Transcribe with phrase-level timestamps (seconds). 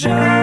[0.00, 0.41] Well,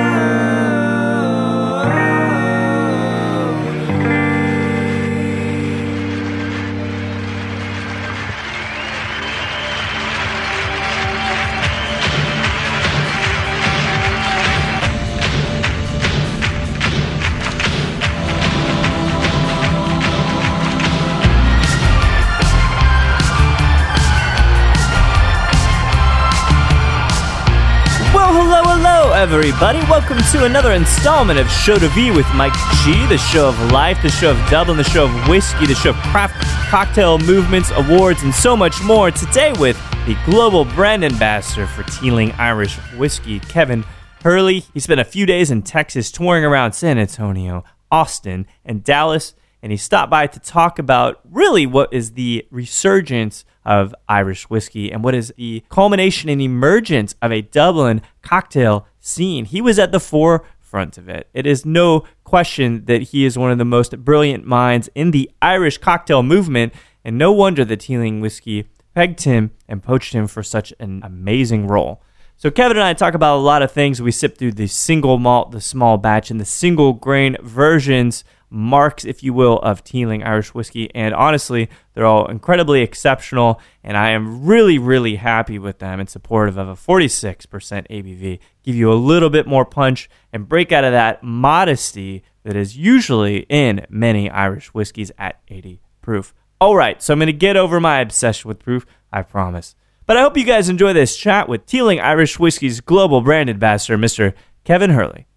[29.31, 29.77] everybody.
[29.81, 34.01] Welcome to another installment of Show to V with Mike G, the show of life,
[34.01, 36.33] the show of Dublin, the show of whiskey, the show of craft
[36.69, 39.11] cocktail movements, awards, and so much more.
[39.11, 43.85] Today with the global brand ambassador for Teeling Irish Whiskey, Kevin
[44.23, 44.61] Hurley.
[44.73, 49.71] He spent a few days in Texas touring around San Antonio, Austin, and Dallas, and
[49.71, 55.03] he stopped by to talk about really what is the resurgence of Irish whiskey and
[55.03, 59.45] what is the culmination and emergence of a Dublin cocktail scene.
[59.45, 61.29] He was at the forefront of it.
[61.33, 65.29] It is no question that he is one of the most brilliant minds in the
[65.41, 66.73] Irish cocktail movement,
[67.03, 71.67] and no wonder that Teeling Whiskey pegged him and poached him for such an amazing
[71.67, 72.01] role.
[72.37, 74.01] So Kevin and I talk about a lot of things.
[74.01, 79.05] We sip through the single malt, the small batch, and the single grain versions, marks,
[79.05, 80.93] if you will, of Teeling Irish whiskey.
[80.95, 86.09] And honestly, they're all incredibly exceptional, and I am really, really happy with them and
[86.09, 88.39] supportive of a 46% ABV.
[88.63, 92.77] Give you a little bit more punch and break out of that modesty that is
[92.77, 96.33] usually in many Irish whiskeys at 80 proof.
[96.61, 99.75] All right, so I'm going to get over my obsession with proof, I promise.
[100.05, 103.97] But I hope you guys enjoy this chat with Teeling Irish Whiskey's global brand ambassador,
[103.97, 104.33] Mr.
[104.63, 105.27] Kevin Hurley.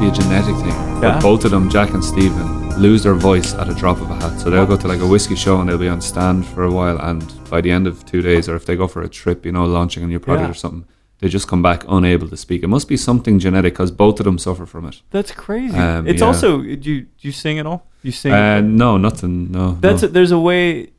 [0.00, 0.68] Be a genetic thing.
[0.68, 1.00] Yeah.
[1.00, 4.14] But both of them, Jack and Stephen, lose their voice at a drop of a
[4.14, 4.38] hat.
[4.40, 6.70] So they'll go to like a whiskey show and they'll be on stand for a
[6.70, 6.98] while.
[6.98, 9.52] And by the end of two days, or if they go for a trip, you
[9.52, 10.50] know, launching a new product Yeah.
[10.50, 10.84] or something,
[11.20, 12.62] they just come back unable to speak.
[12.62, 15.00] It must be something genetic because both of them suffer from it.
[15.10, 15.76] That's crazy.
[15.76, 16.26] Um, it's yeah.
[16.26, 17.86] also do you, do you sing at all?
[18.02, 18.32] You sing?
[18.32, 19.50] Uh, no, nothing.
[19.50, 19.78] No.
[19.80, 20.08] That's no.
[20.08, 20.90] a, there's a way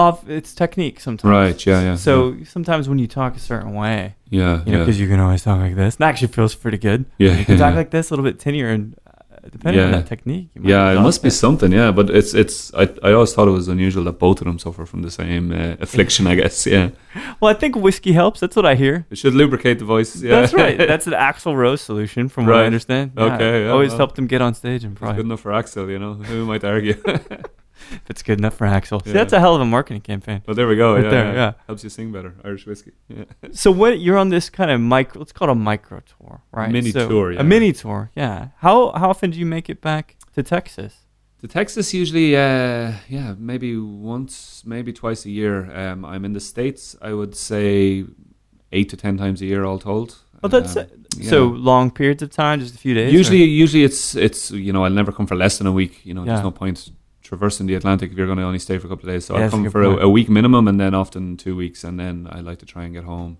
[0.00, 0.16] off.
[0.28, 1.30] It's technique sometimes.
[1.30, 4.78] Right, yeah, yeah, So sometimes when you talk a certain way, yeah, you know, yeah.
[4.84, 5.96] because you can always talk like this.
[5.96, 7.04] And actually feels pretty good.
[7.18, 7.76] Yeah, you can talk yeah.
[7.82, 9.96] like this, a little bit tinier and uh, depending on Yeah.
[10.00, 10.48] that technique.
[10.54, 11.72] you might Yeah, it must be something.
[11.80, 12.56] Yeah, but it's it's.
[12.82, 15.44] I I always thought it was unusual that both of them suffer from the same
[15.52, 16.26] uh, affliction.
[16.32, 16.66] I guess.
[16.66, 16.86] Yeah,
[17.40, 18.38] Well, I think whiskey helps.
[18.42, 18.94] That's what I hear.
[19.12, 20.10] it should lubricate the voice.
[20.22, 20.76] Yeah, That's right.
[20.92, 22.66] That's an Axl Rose solution, from what I Right.
[22.72, 23.06] understand.
[23.16, 23.98] Okay, yeah, always well.
[24.02, 25.88] helped him get on stage and probably good enough for Axl.
[25.90, 26.96] You know, who might argue?
[27.92, 29.02] if it's good enough for Axl.
[29.04, 29.14] See, Yeah.
[29.14, 30.42] that's a hell of a marketing campaign.
[30.46, 30.94] Well, there we go.
[30.94, 31.34] Right yeah, there, yeah.
[31.34, 31.52] yeah.
[31.66, 32.34] helps you sing better.
[32.44, 32.92] Irish whiskey.
[33.08, 33.24] Yeah.
[33.52, 35.18] So what you're on this kind of micro?
[35.20, 36.70] Let's call it a micro tour, right?
[36.70, 37.40] Mini So, tour, yeah.
[37.40, 38.48] A mini tour, yeah.
[38.58, 40.94] How how often do you make it back to Texas?
[41.40, 43.74] To Texas, usually, uh, yeah, maybe
[44.14, 45.54] once, maybe twice a year.
[45.74, 46.94] Um, I'm in the states.
[47.00, 48.04] I would say
[48.72, 50.18] eight to ten times a year, all told.
[50.42, 50.86] Well, that's Um,
[51.18, 51.30] yeah.
[51.30, 53.12] so long periods of time, just a few days.
[53.12, 55.94] usually, or- usually it's it's you know I'll never come for less than a week.
[56.04, 56.32] You know, Yeah.
[56.34, 56.90] there's no point
[57.30, 59.24] traversing the Atlantic if you're going to only stay for a couple of days.
[59.26, 61.98] So Yeah, I come for a, a week minimum, and then often two weeks, and
[61.98, 63.38] then I like to try and get home.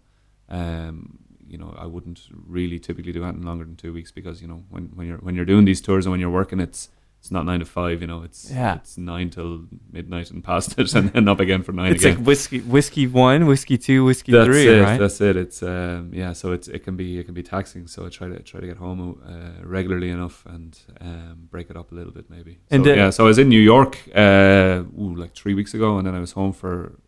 [0.49, 2.21] Um, you know, I wouldn't
[2.57, 5.35] really typically do anything longer than two weeks because you know when, when you're when
[5.35, 6.89] you're doing these tours and when you're working, it's
[7.21, 8.01] it's not nine to five.
[8.01, 8.77] You know, it's Yeah.
[8.77, 12.17] it's nine till midnight and past it, and then up again for nine it's again.
[12.19, 14.81] like whiskey, whiskey one, whiskey two, whiskey that's three, it.
[14.83, 14.99] right?
[14.99, 15.37] That's it.
[15.37, 16.33] It's um, yeah.
[16.33, 17.87] So it's it can be it can be taxing.
[17.87, 21.77] So I try to try to get home uh, regularly enough and um, break it
[21.77, 22.55] up a little bit maybe.
[22.71, 23.11] So, And yeah.
[23.11, 26.21] So I was in New York uh, ooh, like three weeks ago, and then I
[26.21, 26.99] was home for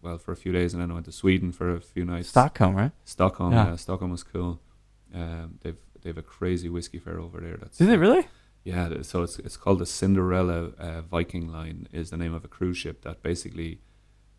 [0.00, 2.28] well for a few days, and then I went to Sweden for a few nights.
[2.28, 2.92] Stockholm, right?
[3.04, 3.52] Stockholm.
[3.52, 3.66] Yeah.
[3.68, 3.76] Yeah.
[3.76, 4.60] Stockholm was cool.
[5.14, 7.56] Um, they've they've a crazy whiskey fair over there.
[7.58, 8.26] That's Is it really?
[8.64, 12.48] Yeah, so it's it's called the Cinderella uh, Viking Line is the name of a
[12.48, 13.78] cruise ship that basically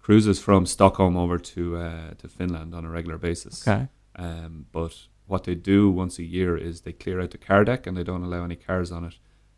[0.02, 3.68] cruises from Stockholm over to uh, to Finland on a regular basis.
[3.68, 3.88] Okay.
[4.18, 7.88] Um, but what they do once a year is they clear out the car deck
[7.88, 9.16] and they don't allow any cars on it.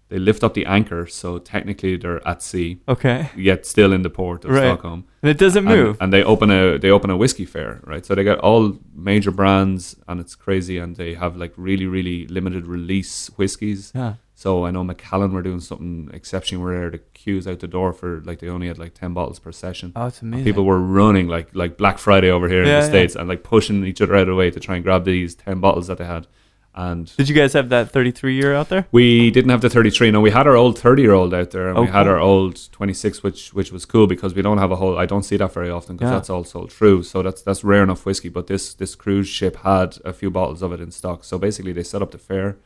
[0.09, 3.29] They lift up the anchor, so technically they're at sea, Okay.
[3.35, 4.63] yet still in the port of Right.
[4.63, 5.03] Stockholm.
[5.21, 5.97] And it doesn't And- move.
[5.99, 8.05] And, they open a they open a whiskey fair, right?
[8.05, 10.77] So they got all major brands, and it's crazy.
[10.77, 13.91] And they have like really really limited release whiskies.
[13.95, 14.13] yeah.
[14.39, 16.89] So I know Macallan were doing something exceptional exceptionally rare.
[16.91, 19.93] The queues out the door for like they only had like ten bottles per session.
[19.95, 20.45] Oh, it's amazing.
[20.45, 22.89] People were running like like Black Friday over here in Yeah, the yeah.
[22.89, 25.33] states and like pushing each other out of the way to try and grab these
[25.33, 26.27] ten bottles that they had.
[26.75, 28.85] And Did you guys have that 33 year out there?
[28.91, 30.11] we didn't have the 33.
[30.11, 32.11] No, we had our old 30 year old out there, and Oh, we had cool.
[32.11, 34.99] our old 26, which which was cool because we don't have a whole.
[34.99, 36.15] I don't see that very often because Yeah.
[36.17, 37.01] that's all sold through.
[37.01, 38.29] So that's that's rare enough whiskey.
[38.29, 41.23] But this this cruise ship had a few bottles of it in stock.
[41.23, 42.57] So basically, they set up the fair.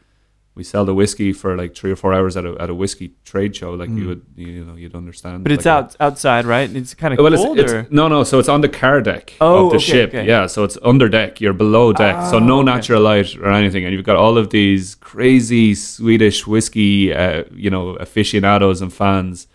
[0.54, 3.14] We sell the whiskey for like three or four hours at a at a whiskey
[3.24, 4.08] trade show, like you Mm.
[4.08, 5.44] would you know you'd understand.
[5.44, 6.70] But it's like a- out outside, right?
[6.76, 8.24] It's kind of well, cold, it's, it's no, no.
[8.26, 10.10] So it's on the car deck Oh, of the okay, ship.
[10.10, 10.28] okay.
[10.28, 11.40] Yeah, so it's under deck.
[11.40, 12.66] You're below deck, so Oh, no okay.
[12.66, 17.70] natural light or anything, and you've got all of these crazy Swedish whiskey, uh, you
[17.70, 19.48] know, aficionados and fans,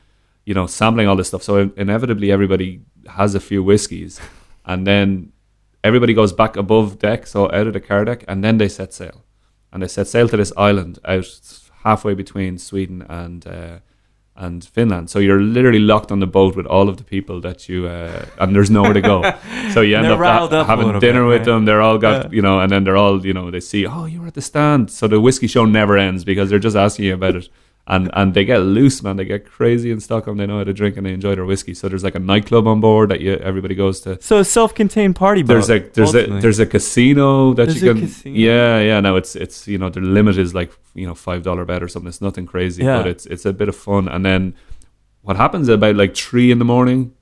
[0.46, 1.43] you know, sampling all this stuff.
[1.43, 2.81] So inevitably, everybody
[3.19, 4.19] has a few whiskeys,
[4.64, 5.31] and then
[5.84, 8.94] everybody goes back above deck, so out of the car deck, and then they set
[8.94, 9.25] sail,
[9.76, 11.28] and they set sail to this island out
[11.84, 13.46] halfway between Sweden and.
[13.46, 13.78] Uh,
[14.38, 15.08] and Finland.
[15.08, 18.26] So you're literally locked on the boat with all of the people that you, uh,
[18.38, 19.23] and there's nowhere to go.
[19.73, 21.44] So you end up ha- up having dinner bit, with right?
[21.46, 21.64] them.
[21.64, 22.31] They're all got, Yeah.
[22.37, 24.43] you know, and then they're all, you know, they see, oh, you were at the
[24.43, 24.90] stand.
[24.90, 27.49] So the whiskey show never ends because they're just asking you about it.
[27.88, 29.15] And and they get loose, man.
[29.17, 30.38] They get crazy in Stockholm.
[30.38, 31.73] They know how to drink and they enjoy their whiskey.
[31.73, 34.21] So there's like a nightclub on board that you everybody goes to.
[34.21, 35.53] so a self-contained party boat.
[35.55, 38.37] There's a there's a there's a casino that There's you a can casino?
[38.37, 41.65] yeah yeah no it's it's you know the limit is like you know five dollar
[41.65, 42.99] bet or something it's nothing crazy Yeah.
[42.99, 44.55] but it's it's a bit of fun and then
[45.23, 47.12] what happens about like three in the morning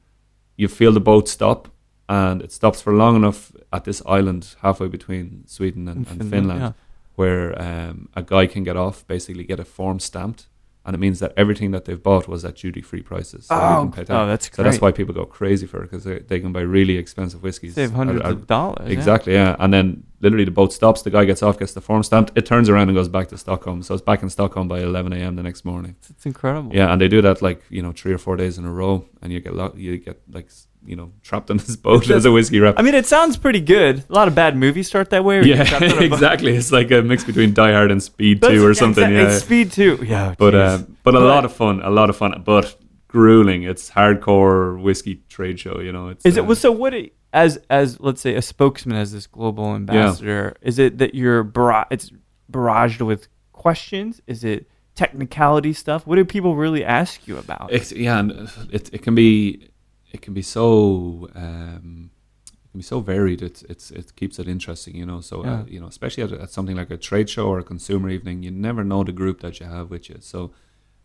[0.56, 1.68] you feel the boat stop
[2.08, 6.60] and it stops for long enough at this island halfway between Sweden and, and Finland,
[6.60, 6.72] yeah.
[7.16, 10.46] where um, a guy can get off basically get a form stamped
[10.86, 13.82] and it means that everything that they've bought was at duty free prices so, Oh,
[13.84, 14.10] can pay tax.
[14.10, 16.60] oh, that's so that's why people go crazy for it because they, they can buy
[16.60, 18.90] really expensive whiskeys Save at- hundreds at- of dollars.
[18.90, 19.56] Exactly, yeah.
[19.58, 22.44] And then literally the boat stops, the guy gets off, gets the form stamped, it
[22.46, 23.82] turns around and goes back to Stockholm.
[23.82, 25.36] So it's back in Stockholm by 11 a.m.
[25.36, 25.96] the next morning.
[26.00, 26.74] It's, it's incredible.
[26.74, 29.06] Yeah, and they do that like, you know, three or four days in a row,
[29.22, 30.48] and you get, lo- you get like,
[30.86, 32.74] you know, trapped on this boat as a whiskey rep.
[32.78, 34.04] I mean, it sounds pretty good.
[34.08, 35.42] A lot of bad movies start that way.
[35.42, 36.12] Yeah, trapped on a boat.
[36.12, 36.56] exactly.
[36.56, 39.04] It's like a mix between Die Hard and Speed That's- 2 or something.
[39.04, 39.32] exactly.
[39.32, 39.38] Yeah.
[39.38, 40.04] Speed two.
[40.06, 40.34] Yeah.
[40.38, 42.76] But, uh, but a But- lot of fun, a lot of fun, but
[43.08, 43.62] grueling.
[43.62, 46.08] It's hardcore whiskey trade show, you know.
[46.08, 46.56] It's, Is it uh, well?
[46.56, 46.92] So what?
[46.94, 51.40] It, as as let's say a spokesman, as this global ambassador, is it that you're
[51.90, 52.10] it's
[52.50, 54.20] barraged with questions?
[54.26, 56.06] Is it technicality stuff?
[56.06, 57.72] What do people really ask you about?
[57.72, 58.30] It's, yeah, and
[58.72, 59.68] it it can be
[60.14, 62.10] it can be so um,
[62.46, 63.42] it can be so varied.
[63.42, 65.20] It's it's it keeps it interesting, you know.
[65.20, 68.08] So uh, you know, especially at, at something like a trade show or a consumer
[68.08, 70.18] evening, you never know the group that you have with you.
[70.20, 70.52] So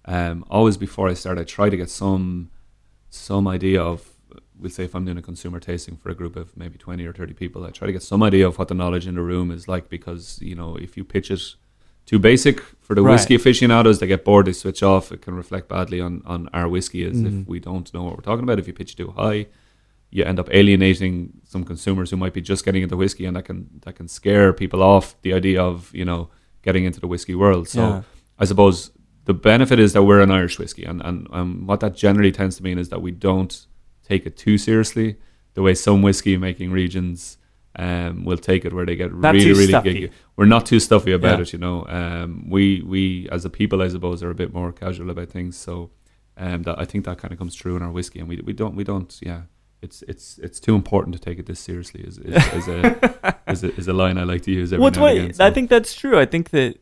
[0.06, 2.52] um, always before I start, I try to get some
[3.10, 4.08] some idea of.
[4.60, 7.14] We'll say if I'm doing a consumer tasting for a group of maybe 20 or
[7.14, 9.52] 30 people, I try to get some idea of what the knowledge in the room
[9.52, 11.56] is like because, you know, if you pitch it
[12.10, 13.14] too basic for the Right.
[13.14, 15.12] whiskey aficionados, they get bored, they switch off.
[15.12, 17.28] It can reflect badly on, on our whiskey as Mhm.
[17.42, 18.58] if we don't know what we're talking about.
[18.60, 19.46] If you pitch too high,
[20.10, 21.14] you end up alienating
[21.44, 24.52] some consumers who might be just getting into whiskey, and that can that can scare
[24.54, 26.22] people off the idea of you know
[26.64, 27.68] getting into the whiskey world.
[27.68, 28.02] So Yeah.
[28.40, 28.78] I suppose
[29.26, 32.56] the benefit is that we're an Irish whiskey, and and um, what that generally tends
[32.58, 33.54] to mean is that we don't
[34.12, 35.18] take it too seriously.
[35.54, 37.38] The way some whiskey making regions
[37.75, 39.94] um, will take it, where they get Not really really stuffy.
[40.07, 40.12] giggy.
[40.36, 41.42] We're not too stuffy about Yeah.
[41.44, 41.86] it, you know.
[41.88, 45.56] Um, we we as a people, I suppose, are a bit more casual about things.
[45.57, 45.92] So
[46.38, 48.54] um, that I think that kind of comes through in our whiskey, and we we
[48.54, 49.42] don't we don't yeah.
[49.81, 52.01] It's it's it's too important to take it this seriously.
[52.01, 54.92] Is is, is a is a is a line I like to use every well,
[54.92, 55.33] now what, and again.
[55.36, 56.19] so- I think that's true.
[56.19, 56.75] I think that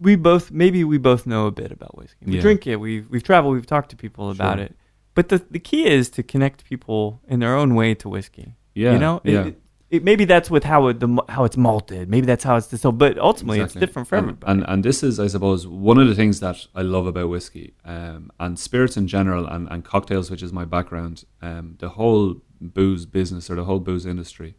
[0.00, 2.24] we both maybe we both know a bit about whiskey.
[2.26, 2.40] We Yeah.
[2.40, 2.76] drink it.
[2.76, 3.54] We've we've traveled.
[3.54, 4.64] We've talked to people about Sure.
[4.66, 4.76] it.
[5.14, 8.56] But the the key is to connect people in their own way to whiskey.
[8.74, 9.46] Yeah, you know, yeah.
[9.46, 9.60] it,
[9.90, 12.08] it, maybe that's with how it the how it's malted.
[12.08, 12.98] Maybe that's how it's distilled.
[12.98, 13.80] But ultimately, Exactly.
[13.82, 14.52] it's different for and, everybody.
[14.52, 17.74] And and this is, I suppose, one of the things that I love about whiskey
[17.84, 21.24] um, and spirits in general, and, and cocktails, which is my background.
[21.42, 24.54] Um, the whole booze business or the whole booze industry.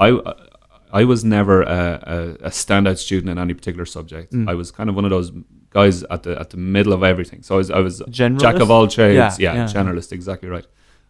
[0.00, 0.18] I
[0.92, 4.32] I was never a, a, a standout student in any particular subject.
[4.32, 4.48] Mm.
[4.48, 5.32] I was kind of one of those
[5.70, 7.42] guys at the at the middle of everything.
[7.42, 8.40] So I was I was Generalist?
[8.40, 9.16] jack of all trades.
[9.16, 9.64] Yeah, Yeah, yeah.
[9.66, 10.66] generalist, exactly right.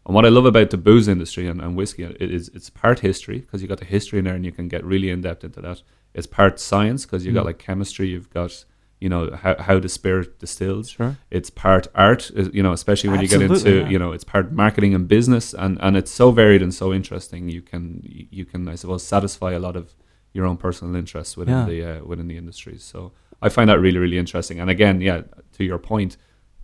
[0.06, 3.38] And what I love about the booze industry and, and whiskey is it's part history
[3.40, 5.60] because you got the history in there and you can get really in depth into
[5.60, 5.82] that.
[6.14, 7.46] It's part science because you've got Mm.
[7.46, 8.64] like chemistry, you've got
[9.00, 10.90] you know how, how the spirit distills.
[10.90, 11.16] Sure.
[11.30, 13.88] It's part art, you know, especially when you get into yeah.
[13.88, 17.48] you know it's part marketing and business, and and it's so varied and so interesting.
[17.48, 19.94] You can you can I suppose satisfy a lot of
[20.32, 21.66] your own personal interests within Yeah.
[21.66, 22.84] the uh, within the industries.
[22.84, 24.60] So I find that really really interesting.
[24.60, 25.22] And again, yeah,
[25.56, 26.16] to your point,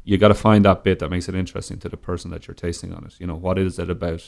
[0.08, 2.54] you got to find that bit that makes it interesting to the person that you're
[2.66, 3.14] tasting on it.
[3.20, 4.24] You know, what is it about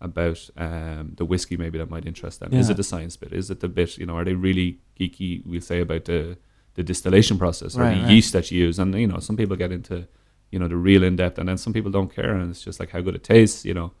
[0.00, 2.54] about um, the whiskey maybe that might interest them?
[2.54, 3.32] Is it the science bit?
[3.32, 3.98] Is it the bit?
[3.98, 5.44] You know, are they really geeky?
[5.44, 6.38] We'll say about the
[6.74, 8.10] the distillation process or Right, the right.
[8.12, 8.78] yeast that you use.
[8.78, 10.06] And you know, some people get into
[10.52, 12.78] you know the real in depth, and then some people don't care, and it's just
[12.78, 13.64] like how good it tastes.
[13.64, 13.92] You know,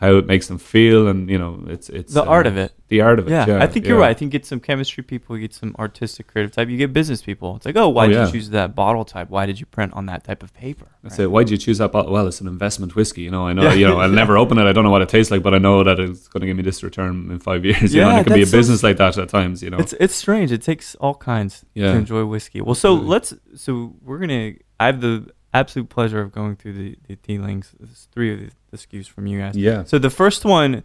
[0.00, 2.72] how it makes them feel, and you know, it's it's the uh, art of it.
[2.88, 3.32] The art of it.
[3.32, 4.10] Yeah, Yeah, I think you're right.
[4.10, 6.68] I think you get some chemistry people, you get some artistic, creative type.
[6.70, 7.56] You get business people.
[7.56, 8.26] It's like, oh, why Oh, did yeah.
[8.26, 9.28] you choose that bottle type?
[9.28, 10.86] Why did you print on that type of paper?
[11.02, 11.24] That's Right.
[11.24, 11.30] it.
[11.32, 12.12] Why did you choose that bottle?
[12.12, 13.22] Well, it's an investment whiskey.
[13.22, 13.62] You know, I know.
[13.64, 13.74] Yeah.
[13.74, 14.66] You know, I'll never open it.
[14.66, 16.56] I don't know what it tastes like, but I know that it's going to give
[16.56, 17.92] me this return in five years.
[17.94, 19.62] You know, Yeah, it can be a so- business like that at times.
[19.62, 19.78] You know.
[19.78, 20.50] It's it's strange.
[20.52, 21.92] It takes all kinds Yeah.
[21.92, 22.60] to enjoy whiskey.
[22.62, 24.52] Well, so let's so we're gonna.
[24.80, 27.74] I have the absolute pleasure of going through the the Teelings.
[27.78, 29.56] There's three of the, the SKUs from you guys.
[29.56, 29.84] yeah.
[29.84, 30.82] So the first one,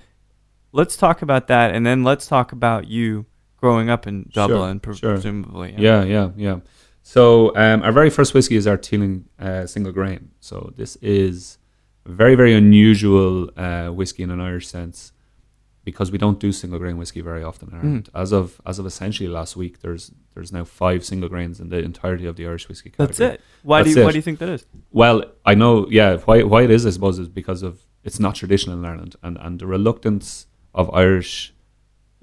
[0.72, 3.26] let's talk about that, and then let's talk about you
[3.58, 5.14] growing up in Sure, Dublin, pre- sure.
[5.14, 5.76] presumably.
[5.78, 6.60] Yeah, yeah, yeah.
[7.02, 10.32] So um, our very first whiskey is our Teeling uh, single grain.
[10.40, 11.58] So this is
[12.06, 15.12] a very, very unusual uh, whiskey in an Irish sense
[15.84, 18.10] because we don't do single grain whiskey very often in Ireland.
[18.14, 18.22] Mm.
[18.22, 21.80] As of as of essentially last week, there's there's now five single grains in the
[21.80, 23.08] entirety of the Irish whiskey category.
[23.08, 23.42] That's it.
[23.64, 24.06] Why That's do you, it.
[24.06, 24.66] why do you think that is?
[24.92, 26.18] Well, I know, yeah.
[26.18, 29.38] Why why it is, I suppose, is because of it's not traditional in Ireland, and
[29.40, 31.54] and the reluctance of Irish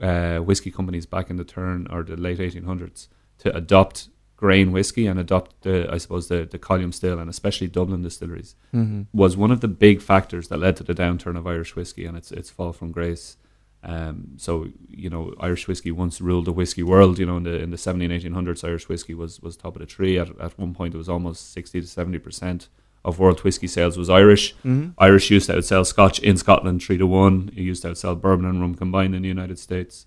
[0.01, 4.73] uh, whiskey companies back in the turn or the late eighteen hundreds to adopt grain
[4.73, 9.03] whiskey and adopt the, I suppose, the the column still, and especially Dublin distilleries, Mm-hmm.
[9.13, 12.17] was one of the big factors that led to the downturn of Irish whiskey and
[12.17, 13.37] its its fall from grace.
[13.83, 17.19] Um, so you know, Irish whiskey once ruled the whiskey world.
[17.19, 19.87] You know, in the in the 17, 1800s, Irish whiskey was was top of the
[19.87, 20.19] tree.
[20.19, 22.69] At at one point, it was almost sixty to seventy percent
[23.03, 24.55] of world whiskey sales was Irish.
[24.57, 24.91] Mm-hmm.
[24.99, 27.51] Irish used to outsell Scotch in Scotland three to one.
[27.57, 30.07] It used to outsell bourbon and rum combined in the United States.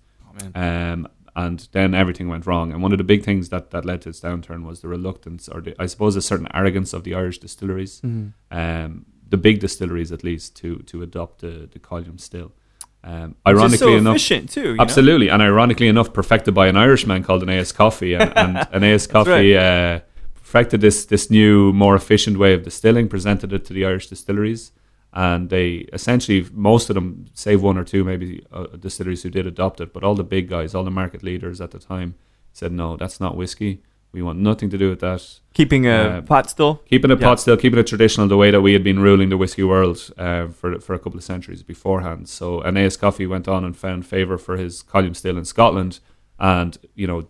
[0.54, 0.60] Oh.
[0.60, 2.72] Um, and then everything went wrong.
[2.72, 5.48] And one of the big things that, that led to its downturn was the reluctance,
[5.48, 8.56] or the, I suppose a certain arrogance of the Irish distilleries Mm-hmm.
[8.56, 12.52] um, the big distilleries at least to to adopt the the column still.
[13.06, 14.62] Um, ironically so enough, efficient too.
[14.62, 14.82] you know?
[14.82, 19.54] absolutely, and ironically enough, perfected by an Irishman called Aeneas Coffey, and, and Aeneas Coffey
[19.58, 20.00] uh,
[20.34, 24.72] perfected this this new, more efficient way of distilling, presented it to the Irish distilleries,
[25.12, 29.46] and they essentially most of them, save one or two, maybe uh, distilleries who did
[29.46, 32.14] adopt it, but all the big guys, all the market leaders at the time,
[32.54, 33.82] said no, that's not whiskey.
[34.14, 35.22] We want nothing to do with that
[35.54, 36.74] Keeping a Uh, pot still.
[36.88, 37.26] keeping a Yeah.
[37.26, 39.98] pot still, keeping it traditional, the way that we had been ruling the whiskey world
[40.16, 42.28] uh, for for a couple of centuries beforehand.
[42.28, 45.98] So Aeneas Coffey went on and found favour for his column still in Scotland,
[46.38, 47.20] and you know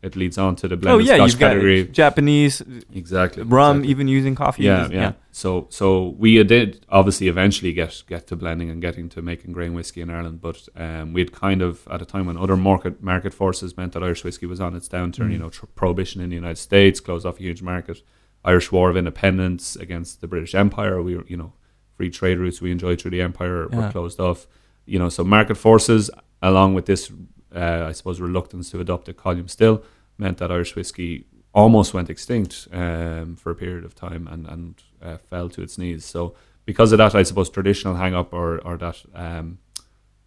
[0.00, 1.84] it leads on to the Oh yeah, Scotch you've got category.
[1.88, 2.62] Japanese
[2.94, 3.90] Exactly, rum, exactly.
[3.90, 4.62] even using coffee.
[4.64, 9.08] Yeah, Just- yeah, So, so we did obviously eventually get get to blending and getting
[9.10, 12.36] to making grain whiskey in Ireland, but um, we'd kind of at a time when
[12.36, 15.28] other market market forces meant that Irish whiskey was on its downturn.
[15.28, 15.32] Mm.
[15.32, 18.02] You know, tr- prohibition in the United States closed off a huge market.
[18.44, 21.02] Irish War of Independence against the British Empire.
[21.02, 21.52] We were, you know,
[21.96, 23.86] free trade routes we enjoyed through the empire Yeah.
[23.86, 24.46] were closed off.
[24.86, 26.08] You know, so market forces,
[26.40, 27.10] along with this,
[27.54, 29.82] uh, I suppose, reluctance to adopt a column still,
[30.18, 31.24] meant that Irish whiskey
[31.54, 35.78] almost went extinct um, for a period of time and and uh, fell to its
[35.78, 36.04] knees.
[36.04, 36.34] So
[36.66, 39.58] because of that, I suppose traditional hang up or or that um,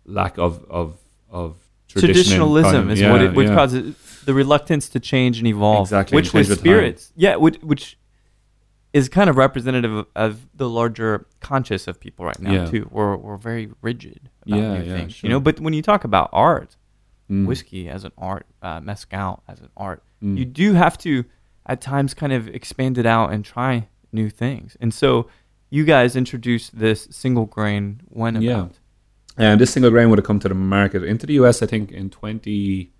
[0.06, 0.98] lack of of
[1.30, 1.56] of
[1.88, 3.56] Traditionalism column- is yeah, what it what yeah.
[3.56, 5.88] causes the reluctance to change and evolve.
[5.88, 6.66] Exactly, Which change with time.
[6.66, 7.98] spirits, yeah, which, which
[8.94, 12.66] is kind of representative of, of the larger conscious of people right now Yeah.
[12.66, 12.88] too.
[12.92, 15.28] We're we're very rigid about Yeah, new yeah, things, sure.
[15.28, 15.40] you know.
[15.42, 16.78] But when you talk about art,
[17.32, 20.38] Mm, whiskey as an art, uh, mezcal as an art, mm.
[20.38, 21.24] you do have to
[21.66, 24.76] at times kind of expand it out and try new things.
[24.82, 25.28] And so
[25.70, 28.44] you guys introduced this single grain when about?
[29.38, 29.52] Yeah.
[29.52, 31.92] And this single grain would have come to the market into the US, I think,
[31.92, 32.92] in 20,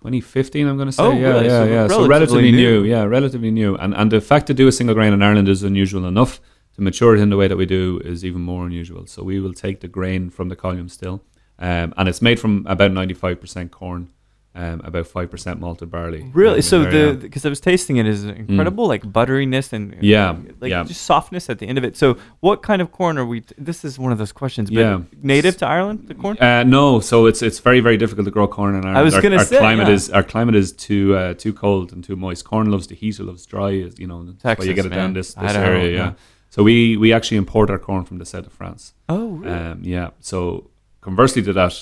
[0.00, 1.02] 2015, I'm going to say.
[1.02, 1.46] Oh, yeah, really?
[1.46, 1.88] yeah, So yeah.
[1.88, 2.82] So relatively relatively new.
[2.82, 2.84] new.
[2.84, 3.76] Yeah, relatively new.
[3.76, 6.40] And and the fact to do a single grain in Ireland is unusual enough.
[6.74, 9.06] To mature it in the way that we do is even more unusual.
[9.06, 11.24] So we will take the grain from the column still,
[11.60, 14.08] um, and it's made from about 95% corn,
[14.54, 16.28] um, about 5% malted barley.
[16.32, 16.56] Really?
[16.56, 20.70] Um, So the because I was tasting it is incredible, like butteriness and Yeah, like
[20.70, 20.84] yeah.
[20.84, 21.96] just softness at the end of it.
[21.96, 23.42] So what kind of corn are we?
[23.42, 24.70] T- this is one of those questions.
[24.70, 25.00] But Yeah.
[25.22, 26.36] native to Ireland, the corn.
[26.38, 28.98] Uh, no, so it's it's very very difficult to grow corn in Ireland.
[28.98, 29.94] I was our, gonna say our climate yeah.
[29.94, 32.44] is our climate is too uh, too cold and too moist.
[32.44, 33.70] Corn loves the heat, it loves dry.
[33.70, 34.98] You know, why you get it man.
[34.98, 35.90] down this, this area.
[35.92, 36.04] Yeah.
[36.04, 36.12] yeah.
[36.48, 38.94] So we we actually import our corn from the south of France.
[39.08, 39.54] Oh, really?
[39.54, 40.10] Um, yeah.
[40.18, 40.69] So
[41.00, 41.74] conversely to that,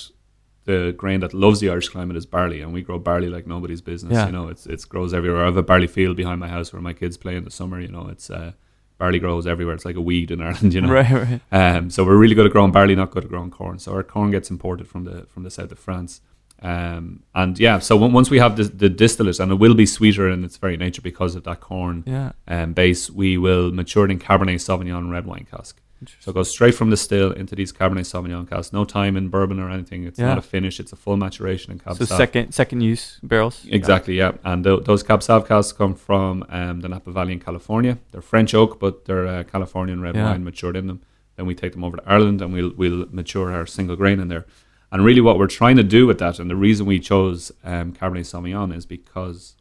[0.65, 3.81] the grain that loves the Irish climate is barley, and we grow barley like nobody's
[3.81, 4.13] business.
[4.15, 4.27] Yeah.
[4.27, 5.43] You know, it's it grows everywhere.
[5.43, 7.81] I have a barley field behind my house where my kids play in the summer.
[7.81, 8.53] You know, it's uh,
[8.99, 9.75] barley grows everywhere.
[9.75, 10.75] It's like a weed in Ireland.
[10.75, 11.41] You know, right, right.
[11.53, 13.79] um, so we're really good at growing barley, not good at growing corn.
[13.79, 16.21] So our corn gets imported from the from the south of France.
[16.61, 19.87] Um, and yeah, so on- once we have the, the distillate, and it will be
[19.87, 22.33] sweeter in its very nature because of that corn Yeah.
[22.49, 25.81] um, base, we will mature it in Cabernet Sauvignon red wine cask.
[26.21, 28.73] So it goes straight from the still into these Cabernet Sauvignon casks.
[28.73, 30.05] No time in bourbon or anything.
[30.05, 30.27] It's Yeah.
[30.29, 30.79] not a finish.
[30.79, 32.17] It's a full maturation in Cab So Sav.
[32.17, 33.67] second second use barrels.
[33.69, 34.33] Exactly, yeah.
[34.45, 37.99] And tho- those Cab Sav casks come from um, the Napa Valley in California.
[38.13, 40.31] They're French oak, but they're uh, Californian red Yeah.
[40.31, 41.01] wine matured in them.
[41.37, 44.29] Then we take them over to Ireland and we'll we'll mature our single grain in
[44.29, 44.47] there.
[44.91, 47.93] And really, what we're trying to do with that, and the reason we chose um,
[47.93, 49.55] Cabernet Sauvignon is because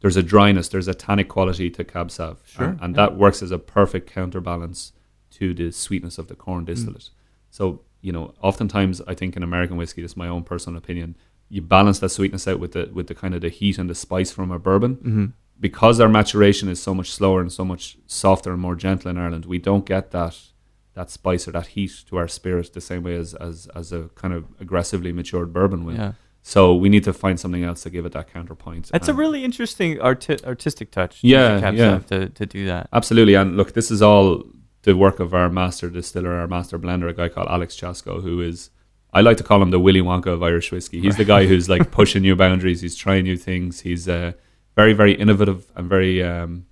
[0.00, 3.06] there's a dryness, there's a tannic quality to Cab Sav, Sure, and, and yeah.
[3.06, 4.92] that works as a perfect counterbalance
[5.38, 7.10] to the sweetness of the corn distillate.
[7.50, 11.16] So you know, oftentimes I think in American whiskey, this is my own personal opinion,
[11.48, 13.94] you balance that sweetness out with the with the kind of the heat and the
[13.94, 14.96] spice from a bourbon.
[14.96, 15.26] Mm-hmm.
[15.60, 19.18] Because our maturation is so much slower and so much softer and more gentle in
[19.18, 20.38] Ireland, we don't get that
[20.94, 24.08] that spice or that heat to our spirit the same way as as, as a
[24.14, 25.96] kind of aggressively matured bourbon will.
[25.96, 26.12] Yeah.
[26.42, 28.88] So we need to find something else to give it that counterpoint.
[28.92, 31.18] That's a really interesting arti- artistic touch.
[31.22, 31.98] Yeah, yeah.
[31.98, 32.88] To, to do that.
[32.92, 34.44] Absolutely, and look, this is all
[34.82, 38.40] the work of our master distiller, our master blender, a guy called Alex Chasko, who
[38.40, 38.70] is
[39.12, 41.00] I like to call him the Willy Wonka of Irish whiskey.
[41.00, 42.82] He's the guy who's like pushing new boundaries.
[42.82, 43.80] He's trying new things.
[43.80, 44.32] He's uh,
[44.76, 46.66] very, very innovative and very, um,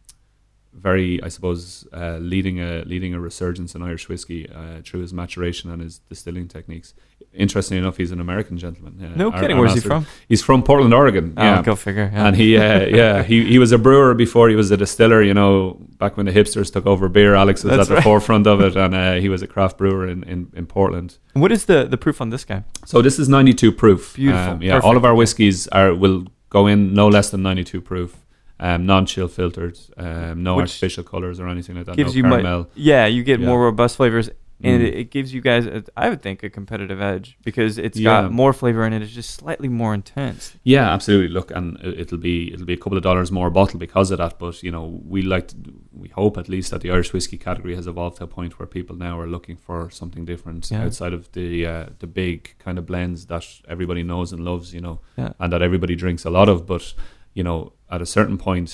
[0.79, 5.13] very, I suppose, uh, leading a leading a resurgence in Irish whiskey uh, through his
[5.13, 6.95] maturation and his distilling techniques.
[7.33, 8.93] Interestingly enough, he's an American gentleman.
[9.03, 9.59] Uh, No kidding.
[9.59, 10.07] Where's he from?
[10.29, 11.35] He's from Portland, Oregon.
[11.37, 12.11] Oh, yeah, go figure.
[12.13, 12.27] Yeah.
[12.27, 15.23] and he, uh, yeah, he, he was a brewer before he was a distiller.
[15.23, 18.47] You know, back when the hipsters took over beer, Alex was That's at the forefront
[18.47, 21.19] of it, and uh, he was a craft brewer in, in, in Portland.
[21.35, 22.65] what is the, the proof on this guy?
[22.85, 24.15] So this is 92 proof.
[24.17, 24.53] Beautiful.
[24.55, 28.17] Um, yeah, all of our whiskeys are will go in no less than 92 proof.
[28.59, 31.97] Um, non-chill filtered, um, no Which artificial colors or anything like that.
[31.97, 32.69] gives no you caramel.
[32.75, 33.47] yeah, you get Yeah.
[33.49, 34.31] more robust flavors,
[34.63, 34.87] and Mm.
[34.87, 38.23] it, it gives you guys, a, I would think, a competitive edge because it's Yeah.
[38.23, 39.03] got more flavor in it.
[39.03, 40.57] It's just slightly more intense.
[40.65, 41.29] Yeah, absolutely.
[41.29, 44.11] Look, and it- it'll be it'll be a couple of dollars more a bottle because
[44.11, 44.39] of that.
[44.39, 45.57] But you know, we like to,
[45.93, 48.67] we hope at least that the Irish whiskey category has evolved to a point where
[48.67, 50.85] people now are looking for something different Yeah.
[50.85, 54.73] outside of the uh, the big kind of blends that everybody knows and loves.
[54.73, 55.01] You know,
[55.39, 56.67] and that everybody drinks a lot of.
[56.67, 56.95] But
[57.37, 57.59] you know,
[57.95, 58.71] at a certain point,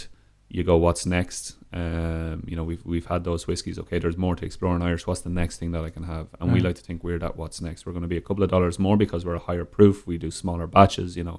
[0.57, 1.43] you go, "What's next?"
[1.81, 3.79] Um, you know, we've we've had those whiskies.
[3.83, 5.07] Okay, there's more to explore in Irish.
[5.07, 6.27] What's the next thing that I can have?
[6.39, 7.35] And we like to think we're that.
[7.41, 7.81] What's next?
[7.85, 9.97] We're going to be a couple of dollars more because we're a higher proof.
[10.07, 11.17] We do smaller batches.
[11.19, 11.39] You know,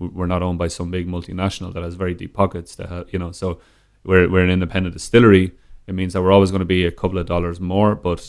[0.00, 2.70] We- we're not owned by some big multinational that has very deep pockets.
[2.78, 3.48] To have, you know, so
[4.08, 5.46] we're we're an independent distillery.
[5.88, 8.20] It means that we're always going to be a couple of dollars more, but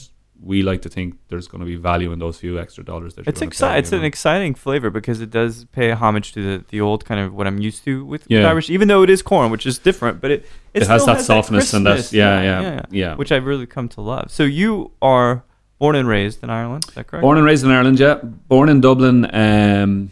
[0.43, 3.27] we like to think there's going to be value in those few extra dollars that
[3.27, 3.79] it's exciting.
[3.79, 4.01] It's you know?
[4.01, 7.47] an exciting flavor because it does pay homage to the, the old kind of what
[7.47, 8.47] I'm used to with, yeah.
[8.47, 11.17] Irish, even though it is corn, which is different, but it it, it has that
[11.17, 14.31] has softness that and that yeah, yeah, yeah, yeah, which I've really come to love.
[14.31, 15.43] So you are
[15.79, 17.21] born and raised in Ireland, is that correct?
[17.21, 18.15] Born and raised in Ireland, yeah.
[18.15, 19.33] Born in Dublin.
[19.33, 20.11] Um,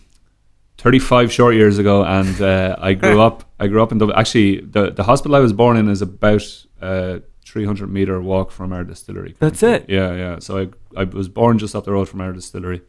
[0.78, 4.62] 35 short years ago and uh, I grew up I grew up in Dublin actually
[4.62, 6.42] the, the hospital I was born in is about
[6.82, 7.20] uh,
[7.52, 9.36] 300 meter walk from our distillery.
[9.40, 9.86] That's it.
[9.90, 10.40] Yeah, yeah.
[10.40, 12.82] So I I was born just up the road from our distillery.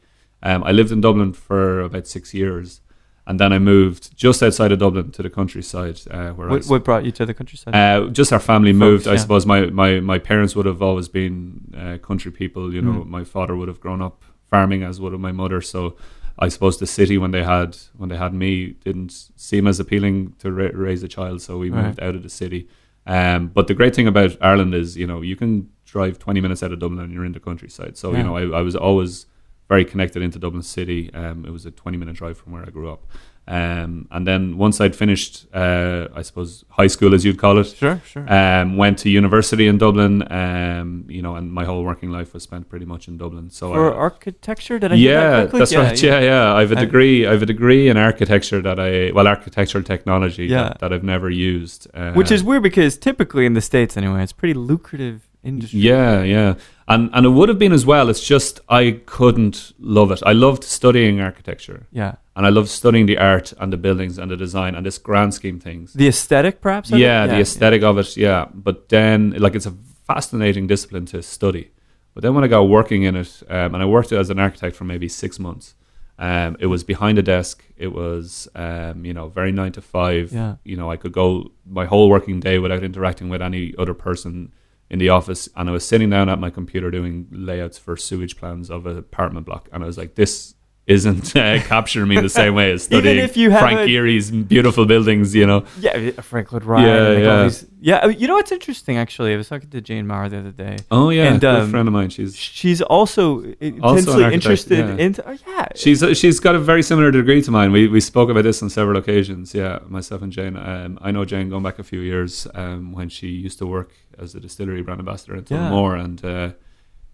[0.42, 2.80] Um, I lived in Dublin for about six years,
[3.26, 6.00] and then I moved just outside of Dublin to the countryside.
[6.08, 7.74] Uh, where what, what, brought you to the countryside?
[7.74, 9.06] Uh, just our family Folks, moved.
[9.06, 9.12] Yeah.
[9.12, 12.72] I suppose my, my, my parents would have always been uh, country people.
[12.72, 13.06] You know, mm.
[13.06, 15.60] my father would have grown up farming, as would have my mother.
[15.60, 15.96] So.
[16.38, 20.34] I suppose the city when they had when they had me didn't seem as appealing
[20.38, 22.08] to ra- raise a child, so we moved right.
[22.08, 22.68] out of the city
[23.06, 26.62] um, but the great thing about Ireland is, you know, you can drive 20 minutes
[26.62, 27.96] out of Dublin and you're in the countryside.
[27.96, 28.18] So, Yeah.
[28.18, 29.26] you know, I, I was always
[29.68, 31.12] very connected into Dublin City.
[31.14, 33.06] Um, it was a 20 minute drive from where I grew up.
[33.48, 37.66] Um, and then once I'd finished, uh, I suppose, high school, as you'd call it,
[37.66, 38.32] sure, sure.
[38.32, 42.44] um, went to university in Dublin, um, you know, and my whole working life was
[42.44, 43.50] spent pretty much in Dublin.
[43.50, 46.00] So For I, architecture, did I hear that yeah, that's right.
[46.02, 46.54] Yeah, yeah.
[46.54, 47.26] I have a degree.
[47.26, 50.68] I have a degree in architecture that I well, architectural technology Yeah.
[50.68, 51.88] that, that I've never used.
[52.14, 55.80] Which is weird because typically in the states, anyway, it's pretty lucrative industry.
[55.80, 56.54] yeah, yeah,
[56.92, 58.08] and and it would have been as well.
[58.08, 60.22] It's just I couldn't love it.
[60.24, 62.16] I loved studying architecture, yeah.
[62.36, 65.34] and I loved studying the art and the buildings and the design and this grand
[65.34, 65.92] scheme things.
[65.92, 66.92] The aesthetic, perhaps.
[66.92, 66.98] it?
[66.98, 68.46] yeah, the aesthetic of it, yeah.
[68.52, 69.74] But then, like, it's a
[70.06, 71.70] fascinating discipline to study.
[72.14, 74.76] But then when I got working in it, um, and I worked as an architect
[74.76, 75.74] for maybe six months,
[76.18, 77.64] um, it was behind a desk.
[77.76, 80.30] It was, um, you know, very nine to five.
[80.32, 80.56] Yeah.
[80.62, 84.52] You know, I could go my whole working day without interacting with any other person
[84.92, 88.36] in the office, and I was sitting down at my computer doing layouts for sewage
[88.36, 90.51] plans of an apartment block, and I was like, this
[90.86, 93.86] isn't uh, capturing me the same way as Even studying if you have Frank a-
[93.86, 95.64] Gehry's beautiful buildings, you know.
[95.78, 96.84] Yeah, Frank Lloyd Wright.
[96.86, 97.42] Yeah, like yeah.
[97.44, 97.96] these- yeah.
[97.98, 98.96] uh, You know what's interesting?
[98.96, 100.78] Actually, I was talking to Jane Maurer the other day.
[100.90, 102.10] Oh yeah, And, um, friend of mine.
[102.10, 104.96] She's She's also intensely architect, interested yeah.
[105.04, 105.28] into.
[105.28, 105.68] Oh, yeah.
[105.76, 107.70] she's she's got a very similar degree to mine.
[107.72, 109.54] We we spoke about this on several occasions.
[109.54, 110.56] Yeah, myself and Jane.
[110.56, 113.90] Um, I know Jane going back a few years um, when she used to work
[114.18, 115.94] as a distillery brand ambassador in Yeah.
[115.94, 116.50] And uh,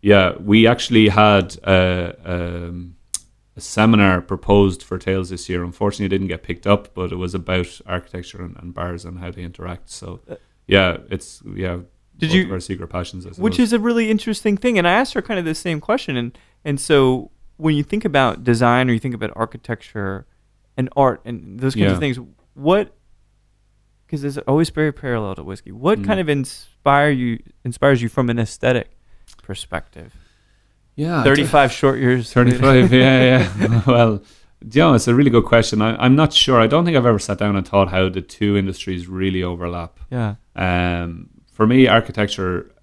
[0.00, 2.96] yeah, we actually had uh, um,
[3.58, 5.62] a seminar proposed for Tales this year.
[5.64, 9.18] Unfortunately, it didn't get picked up, but it was about architecture and, and bars and
[9.18, 9.90] how they interact.
[9.90, 11.78] So Uh, yeah, it's yeah
[12.16, 13.26] Did you- our secret passions?
[13.38, 14.78] Which is a really interesting thing.
[14.78, 16.16] And I asked her kind of the same question.
[16.16, 20.24] And and so when you think about design or you think about architecture
[20.76, 21.92] and art and those kinds Yeah.
[21.94, 22.18] of things,
[22.54, 22.94] what
[24.06, 25.72] because there's always very parallel to whiskey.
[25.72, 26.04] What Mm.
[26.06, 28.88] kind of inspire you inspires you from an aesthetic
[29.42, 30.14] perspective?
[31.02, 32.32] Yeah, I Thirty don't- five short years.
[32.32, 34.12] 35 yeah yeah well
[34.74, 37.06] you know, it's a really good question I, i'm not sure i don't think i've
[37.12, 40.34] ever sat down and thought how the two industries really overlap Yeah.
[40.56, 42.74] um, for me architecture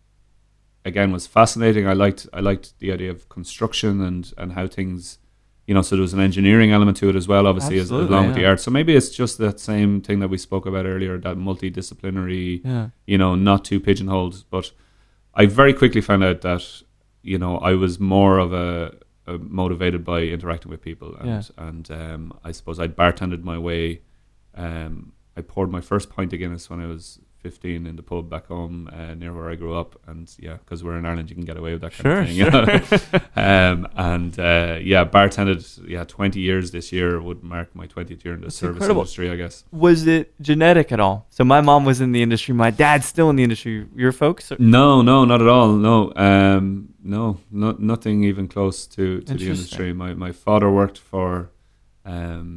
[0.86, 5.17] again was fascinating i liked i liked the idea of construction and and how things
[5.67, 8.28] you know so there was an engineering element to it as well obviously as, along
[8.28, 11.17] with the art so maybe it's just that same thing that we spoke about earlier
[11.17, 12.89] that multidisciplinary Yeah.
[13.06, 14.45] you know, not too pigeonholed.
[14.49, 14.71] But
[15.34, 16.63] I very quickly found out that,
[17.32, 18.94] you know, I was more of a,
[19.28, 21.42] a motivated by interacting with people, and Yeah.
[21.68, 24.02] and um, I suppose I bartended my way.
[24.54, 27.20] Um, I poured my first pint of Guinness when I was.
[27.46, 30.80] 15 in the pub back home uh, near where I grew up and yeah because
[30.84, 33.20] we're in Ireland you can get away with that kind Sure, of thing know?
[33.50, 33.78] um,
[34.14, 35.60] and uh, yeah bartended
[35.96, 39.02] yeah 20 years this year would mark my 20th year in the That's service incredible.
[39.02, 41.18] industry I guess Was it genetic at all?
[41.38, 42.54] So my mom was in the industry.
[42.56, 43.74] My dad's still in the industry.
[44.04, 44.44] Your folks?
[44.52, 45.70] Are, No, no, not at all.
[45.90, 45.98] No,
[46.30, 46.66] um,
[47.16, 47.24] no,
[47.66, 49.90] not nothing even close to, to the industry.
[50.04, 51.30] My my father worked for
[52.14, 52.48] um,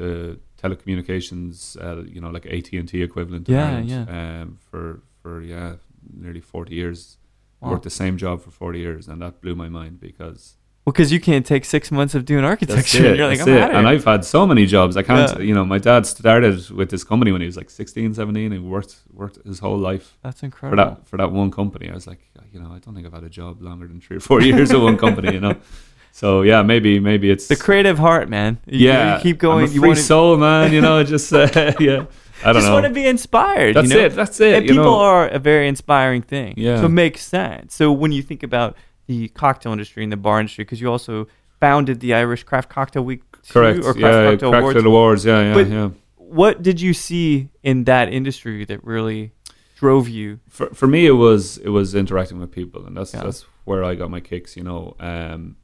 [0.00, 3.48] the telecommunications, uh, you know, like AT and T equivalent.
[3.48, 4.40] Yeah, Ireland, yeah.
[4.42, 5.74] Um, for for yeah,
[6.14, 7.18] nearly forty years.
[7.60, 7.70] Wow.
[7.72, 11.12] Worked the same job for forty years, and that blew my mind because Well, because
[11.12, 13.06] you can't take six months of doing architecture.
[13.06, 13.16] it.
[13.16, 13.62] You're like, that's I'm it.
[13.62, 13.86] out of And.
[13.88, 14.96] I've had so many jobs.
[14.96, 15.30] I can't.
[15.38, 15.44] Yeah.
[15.48, 18.52] You know, my dad started with this company when he was like 16, 17.
[18.52, 20.84] and worked worked his whole life That's for incredible.
[20.84, 21.88] that for that one company.
[21.88, 22.22] I was like,
[22.52, 24.72] you know, I don't think I've had a job longer than three or four years
[24.72, 25.32] at one company.
[25.32, 25.54] You know,
[26.12, 28.58] so yeah, maybe maybe it's The creative heart, man.
[28.66, 29.16] You, yeah.
[29.16, 29.66] you keep going.
[29.66, 30.72] A you free want soul, man.
[30.72, 31.48] You know, just uh,
[31.80, 32.04] yeah.
[32.44, 32.74] I don't just know.
[32.74, 33.76] want to be inspired.
[33.76, 34.04] that's you know?
[34.04, 34.14] it.
[34.14, 34.54] That's it.
[34.54, 34.98] and people know.
[34.98, 36.54] are a very inspiring thing.
[36.56, 36.78] Yeah.
[36.80, 37.74] So it makes sense.
[37.74, 41.28] So when you think about the cocktail industry and the bar industry, because you also
[41.60, 43.78] founded the Irish Craft Cocktail Week too, correct.
[43.78, 44.84] or Craft yeah, Cocktail Craft Awards.
[44.86, 45.24] Awards.
[45.24, 45.90] Yeah, yeah, But- yeah.
[46.16, 49.32] What did you see in that industry that really
[49.76, 50.40] drove you?
[50.48, 53.24] for for me it was it was interacting with people and that's Yeah.
[53.24, 55.56] that's where I got my kicks you know um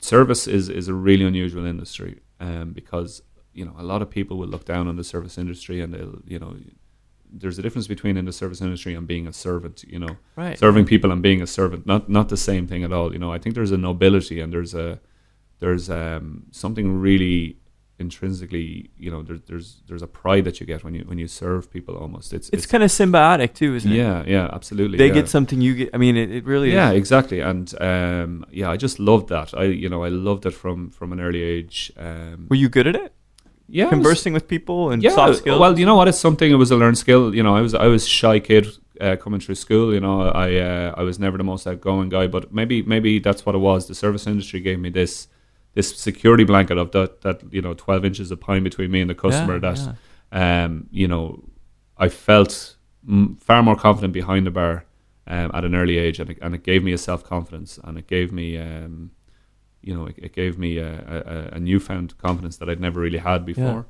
[0.00, 4.36] service is is a really unusual industry um because you know a lot of people
[4.36, 6.56] will look down on the service industry and they'll you know
[7.30, 10.58] there's a difference between in the service industry and being a servant you know Right.
[10.58, 13.32] serving people and being a servant not not the same thing at all you know
[13.32, 15.00] i think there's a nobility and there's a
[15.60, 17.58] there's um something really
[17.98, 21.26] intrinsically you know there's there's there's a pride that you get when you when you
[21.28, 23.96] serve people almost it's it's kind of symbiotic too, isn't it?
[23.96, 25.14] yeah yeah absolutely They yeah.
[25.20, 25.90] get something you get.
[25.92, 26.96] I mean, it, it really yeah is.
[26.98, 30.90] exactly and um yeah i just loved that i you know i loved it from
[30.90, 33.12] from an early age um Were you good at it?
[33.68, 35.60] yeah I was- Conversing with people and yeah, soft skills?
[35.60, 36.08] Well, you know what?
[36.08, 36.50] It's something.
[36.50, 37.34] It was a learned skill.
[37.38, 38.64] You know, I was I was shy kid
[39.00, 39.86] uh, coming through school.
[39.96, 42.26] You know, I uh, I was never the most outgoing guy.
[42.34, 43.80] But maybe maybe that's what it was.
[43.86, 45.28] The service industry gave me this
[45.78, 49.10] this security blanket of that that you know twelve inches of pine between me and
[49.10, 49.54] the customer.
[49.54, 49.78] Yeah, that
[50.32, 50.64] yeah.
[50.64, 51.22] um you know
[51.96, 52.76] I felt
[53.08, 54.84] m- far more confident behind the bar
[55.26, 57.96] um, at an early age, and it, and it gave me a self confidence, and
[57.96, 59.12] it gave me um
[59.80, 63.18] you know, it, it gave me a, a, a newfound confidence that I'd never really
[63.18, 63.86] had before.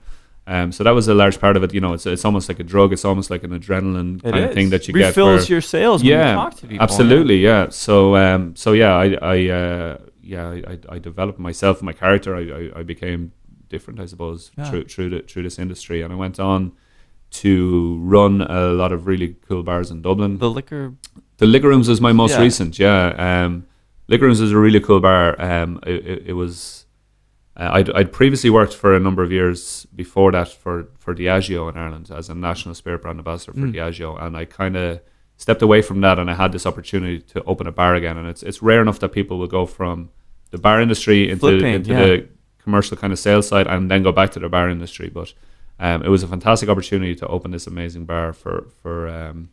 [0.47, 1.75] Um, so that was a large part of it.
[1.75, 2.93] You know, it's it's almost like a drug.
[2.93, 5.09] It's almost like an adrenaline kind of thing that you get.
[5.09, 6.83] refills your sails when yeah, you talk to people.
[6.83, 7.69] absolutely, yeah.
[7.69, 9.99] So um, so yeah, I I uh,
[10.35, 12.31] yeah, I, I, developed myself, my character.
[12.41, 13.33] I, I, I became
[13.69, 14.69] different, I suppose, Yeah.
[14.71, 16.73] through through the, through this industry, and I went on
[17.31, 20.39] to run a lot of really cool bars in Dublin.
[20.39, 20.95] The liquor.
[21.39, 22.43] The Liquor Rooms is my most Yeah.
[22.43, 22.79] recent.
[22.79, 23.05] Yeah,
[23.45, 23.67] um,
[24.09, 25.41] Liquor Rooms is a really cool bar.
[25.41, 26.87] Um, it, it, it was.
[27.57, 31.69] Uh, I'd, I'd previously worked for a number of years before that for for Diageo
[31.71, 33.75] in Ireland as a national spirit brand ambassador for Mm.
[33.75, 35.01] Diageo, and I kind of
[35.37, 38.17] stepped away from that, and I had this opportunity to open a bar again.
[38.17, 40.11] And it's it's rare enough that people will go from
[40.51, 42.07] the bar industry into Flipping, into yeah.
[42.07, 42.29] the
[42.63, 45.09] commercial kind of sales side, and then go back to the bar industry.
[45.09, 45.33] But
[45.79, 49.51] um, it was a fantastic opportunity to open this amazing bar for for um,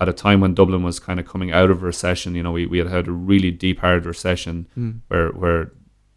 [0.00, 2.34] at a time when Dublin was kind of coming out of recession.
[2.34, 5.00] You know, we, we had had a really deep hard recession Mm.
[5.08, 5.72] where where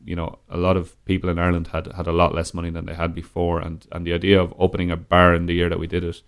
[0.06, 2.86] you know a lot of people in Ireland had had a lot less money than
[2.86, 5.80] they had before, and and the idea of opening a bar in the year that
[5.80, 6.22] we did it.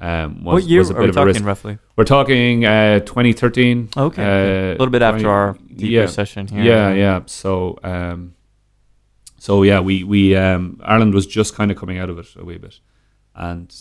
[0.00, 1.36] Um, was, what year was a are we of a risk.
[1.36, 1.78] talking roughly?
[1.94, 3.90] We're talking uh, 2013.
[3.94, 6.64] Okay, uh, a little bit after 20 our deep yeah, recession here.
[6.64, 7.20] yeah, yeah.
[7.26, 8.34] So, um,
[9.38, 12.44] so yeah, we we um, Ireland was just kind of coming out of it a
[12.44, 12.80] wee bit,
[13.34, 13.74] and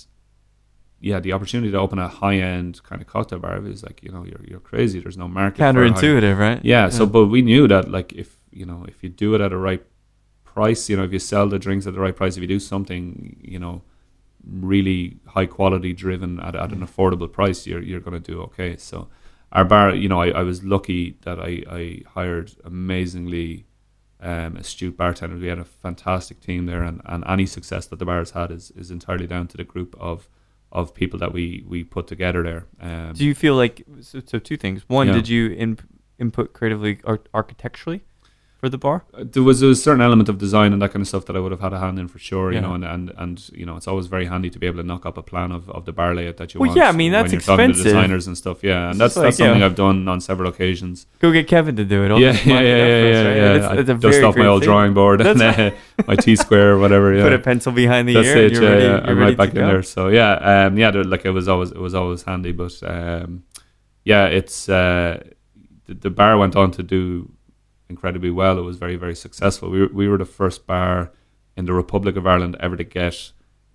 [1.00, 4.12] yeah, the opportunity to open a high end kind of cocktail bar is like you
[4.12, 5.00] know you're you're crazy.
[5.00, 5.62] There's no market.
[5.62, 6.60] Counterintuitive, right?
[6.66, 6.90] Yeah.
[6.90, 9.58] So, but we knew that like if you know if you do it at a
[9.58, 9.84] right
[10.44, 12.60] price, you know, if you sell the drinks at the right price, if you do
[12.60, 13.82] something, you know,
[14.52, 18.78] really high quality driven at, at an affordable price, you're you're going to do okay.
[18.78, 19.08] So
[19.52, 23.66] our bar, you know, I, I was lucky that I, I hired amazingly
[24.22, 25.42] um, astute bartenders.
[25.42, 28.52] We had a fantastic team there, and, and any success that the bar has had
[28.52, 30.30] is, is entirely down to the group of
[30.72, 32.66] of people that we, we put together there.
[32.80, 34.84] Um, Do you feel like so, so two things?
[34.88, 35.14] One, Yeah.
[35.14, 35.80] did you in,
[36.20, 38.04] input creatively or architecturally
[38.60, 39.06] for the bar?
[39.14, 41.40] Uh, there was a certain element of design and that kind of stuff that I
[41.40, 42.62] would have had a hand in for sure, you Yeah.
[42.68, 45.06] know, and, and, and you know, it's always very handy to be able to knock
[45.06, 46.78] up a plan of, of the bar layout that you Well, want.
[46.78, 47.84] yeah, I mean, that's when you're talking to expensive.
[47.86, 49.66] designers and stuff, yeah, It's and that's just that's something yeah.
[49.66, 51.06] I've done on several occasions.
[51.20, 52.12] Go get Kevin to do it.
[52.12, 53.36] I'll yeah, yeah, yeah, yeah, right?
[53.38, 53.54] yeah.
[53.54, 54.68] That's, I that's a dust off my old thing.
[54.68, 55.72] drawing board and uh,
[56.08, 57.14] my T square or whatever.
[57.20, 58.38] Yeah, Put a pencil behind the that's ear.
[58.46, 58.54] it.
[58.54, 59.00] yeah, ready, yeah.
[59.10, 59.82] I'm right back in there.
[59.84, 63.44] So yeah, um, yeah, like it was always it was always handy, but um,
[64.04, 65.24] yeah, it's uh,
[65.86, 67.32] the, the bar went on to do
[67.90, 68.58] incredibly well.
[68.58, 69.70] It was very very successful.
[69.70, 71.12] We were, we were the first bar
[71.58, 73.32] in the Republic of Ireland ever to get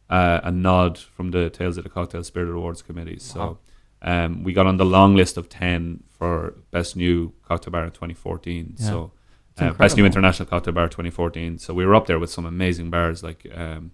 [0.09, 3.19] uh, a nod from the Tales of the Cocktail Spirit Awards Committee.
[3.19, 3.59] So.
[4.07, 7.91] Um, we got on the long list of 10 for Best New Cocktail Bar in
[7.91, 8.75] 2014.
[8.77, 8.87] Yeah.
[8.87, 9.13] So,
[9.57, 10.05] uh, Best New.
[10.05, 11.57] International Cocktail Bar 2014.
[11.59, 13.23] So we were up there with some amazing bars.
[13.23, 13.93] Like um,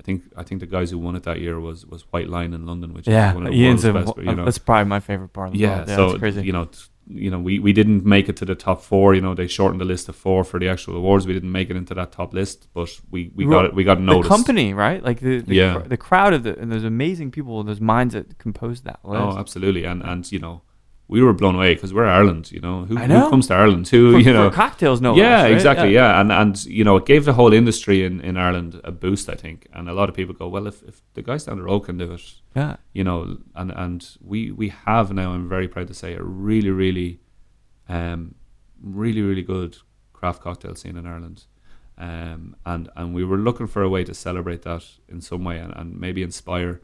[0.00, 2.54] I think I think the guys who won it that year was was White Lyan
[2.56, 4.16] in London, which Yeah, is one of the Ian's world's a, best.
[4.16, 5.46] but, you know, that's probably my favorite bar.
[5.46, 6.42] Of the yeah, yeah so that's crazy.
[6.42, 9.14] you know, t- you know, we, we didn't make it to the top four.
[9.14, 11.26] You know, they shortened the list of four for the actual awards.
[11.26, 13.74] We didn't make it into that top list, but we, we got it.
[13.74, 14.28] We got noticed.
[14.28, 15.02] the company, right?
[15.02, 15.80] Like the the, Yeah.
[15.80, 19.10] cr- the crowd of the and those amazing people, those minds that composed that oh,
[19.10, 19.22] list.
[19.22, 20.62] Oh, absolutely, and and you know,
[21.12, 22.50] we were blown away because we're Ireland.
[22.50, 23.20] You know, who, know.
[23.20, 23.86] who comes to Ireland?
[23.88, 24.50] Who for, you know?
[24.50, 25.14] cocktails, no.
[25.14, 25.52] yeah, less, right?
[25.52, 25.94] exactly.
[25.94, 26.20] Yeah.
[26.20, 29.28] and and you know, it gave the whole industry in, in Ireland a boost.
[29.28, 31.64] I think, and a lot of people go, well, if, if the guys down the
[31.64, 32.76] road can do it, yeah.
[32.94, 35.32] you know, and and we we have now.
[35.32, 37.20] I'm very proud to say a really really,
[37.90, 38.34] um,
[38.82, 39.76] really really good
[40.14, 41.44] craft cocktail scene in Ireland.
[41.98, 45.58] Um, and and we were looking for a way to celebrate that in some way
[45.58, 46.80] and, and maybe inspire.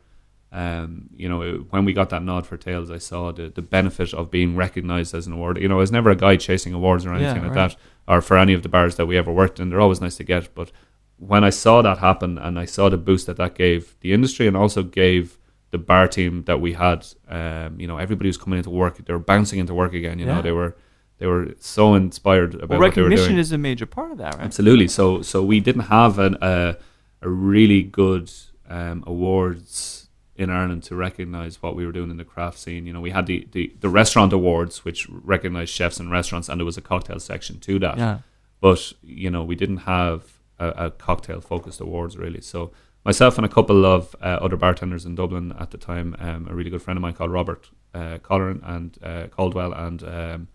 [0.50, 3.61] Um, you know, it- when we got that nod for Tales, I saw the, the
[3.62, 5.58] benefit of being recognised as an award.
[5.58, 7.70] You know, I was never a guy chasing awards or anything Yeah, like right.
[7.70, 9.68] that, or for any of the bars that we ever worked in.
[9.68, 10.72] They're always nice to get, but
[11.18, 14.46] when I saw that happen and I saw the boost that that gave the industry
[14.46, 15.37] and also gave
[15.70, 18.96] the bar team that we had, um, you know, everybody was coming into work.
[19.04, 20.18] They were bouncing into work again.
[20.18, 20.37] You Yeah.
[20.37, 20.76] know, they were
[21.18, 24.18] they were so inspired about Well, what they were recognition is a major part of
[24.18, 24.44] that, right?
[24.44, 24.87] Absolutely.
[24.88, 26.76] So so we didn't have an, a
[27.20, 28.30] a really good
[28.70, 29.97] um, awards
[30.38, 32.87] in Ireland to recognise what we were doing in the craft scene.
[32.87, 36.59] You know, we had the, the, the restaurant awards, which recognised chefs and restaurants, and
[36.61, 38.18] there was a cocktail section to that Yeah.
[38.61, 40.20] but you know we didn't have
[40.59, 42.70] a, a cocktail focused awards really so
[43.05, 46.55] myself and a couple of uh, other bartenders in Dublin at the time um, a
[46.55, 47.62] really good friend of mine called Robert
[47.94, 50.48] uh, Colleran and uh, Caldwell and um,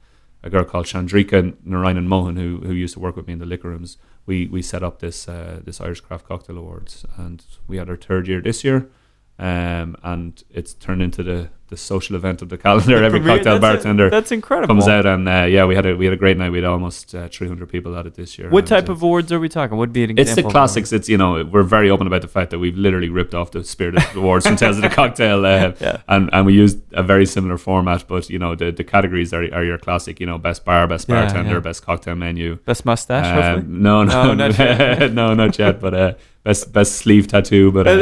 [0.44, 3.46] a girl called Chandrika Narayanan Mohan who, who used to work with me in the
[3.46, 7.78] liquor rooms we, we set up this uh, this Irish Craft Cocktail Awards and we
[7.78, 8.80] had our third year this year
[9.40, 13.58] um, and it's turned into the, the social event of the calendar every cocktail That's
[13.58, 14.68] a- bartender that's incredible.
[14.76, 16.66] comes out and uh, yeah we had a we had a great night we had
[16.66, 19.50] almost uh, 300 people at it this year What type uh, of awards are we
[19.50, 19.76] talking?
[19.78, 22.52] Would be an it's the classics it's you know we're very open about the fact
[22.52, 25.44] that we've literally ripped off the spirit of the awards from Tales of the Cocktail
[25.48, 26.02] uh, Yeah.
[26.08, 29.44] and and we used a very similar format but you know the, the categories are,
[29.52, 31.60] are your classic you know best bar best Yeah, bartender yeah.
[31.60, 35.12] best cocktail menu Best mustache, um, no, no, No, not yet.
[35.12, 35.80] no, not yet.
[35.82, 37.72] But uh, best best sleeve tattoo.
[37.72, 37.98] But Oh,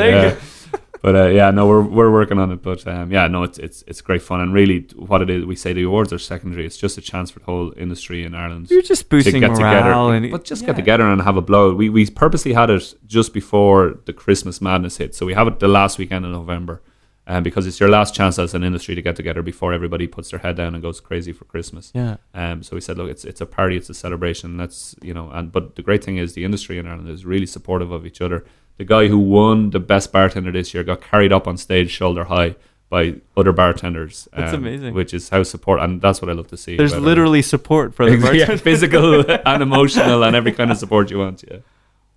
[1.01, 2.61] but uh, yeah, no, we're we're working on it.
[2.61, 4.39] But um, yeah, no, it's it's it's great fun.
[4.39, 6.65] And really, what it is, we say the awards are secondary.
[6.65, 9.51] It's just a chance for the whole industry in Ireland You're just to boosting get
[9.51, 10.25] morale together.
[10.25, 10.67] and but just yeah.
[10.67, 11.73] get together and have a blow.
[11.73, 15.59] We we purposely had it just before the Christmas madness hit, so we have it
[15.59, 16.81] the last weekend in November.
[17.27, 20.31] Um, because it's your last chance as an industry to get together before everybody puts
[20.31, 21.91] their head down and goes crazy for Christmas.
[21.93, 22.17] Yeah.
[22.33, 24.57] Um, so we said, look, it's it's a party, it's a celebration.
[24.57, 27.45] Let's you know, and but the great thing is the industry in Ireland is really
[27.45, 28.43] supportive of each other.
[28.77, 32.23] The guy who won the best bartender this year got carried up on stage shoulder
[32.25, 32.55] high
[32.89, 34.27] by other bartenders.
[34.33, 34.93] um, That's amazing.
[34.93, 36.75] Which is how support, and that's what I love to see.
[36.77, 37.05] There's about it.
[37.05, 41.43] literally support for the yeah, physical and emotional and every kind of support you want.
[41.49, 41.57] Yeah.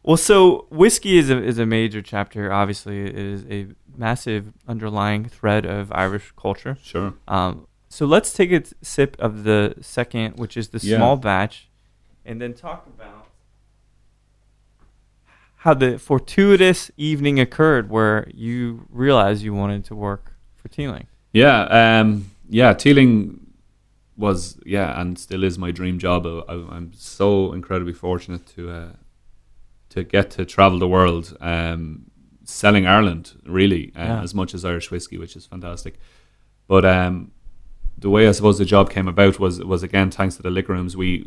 [0.03, 2.53] Well, so whiskey is a is a major chapter.
[2.53, 6.77] Obviously, it is a massive underlying thread of Irish culture.
[6.83, 7.15] Sure.
[7.29, 10.97] Um, so let's take a sip of the second, which is the Yeah.
[10.97, 11.69] small batch,
[12.27, 13.24] and then talk about
[15.65, 21.07] how the fortuitous evening occurred where you realized you wanted to work for Teeling.
[21.33, 22.75] Yeah, um, yeah.
[22.75, 23.41] Teeling
[24.15, 26.27] was yeah, and still is my dream job.
[26.27, 28.93] I, I'm so incredibly fortunate to uh,
[29.89, 32.11] to get to travel the world, um,
[32.45, 34.23] selling Ireland really uh, Yeah.
[34.23, 35.95] as much as Irish whiskey, which is fantastic.
[36.69, 37.31] But um,
[37.97, 40.75] the way I suppose the job came about was was again thanks to the liquor
[40.75, 40.95] rooms.
[40.95, 41.25] We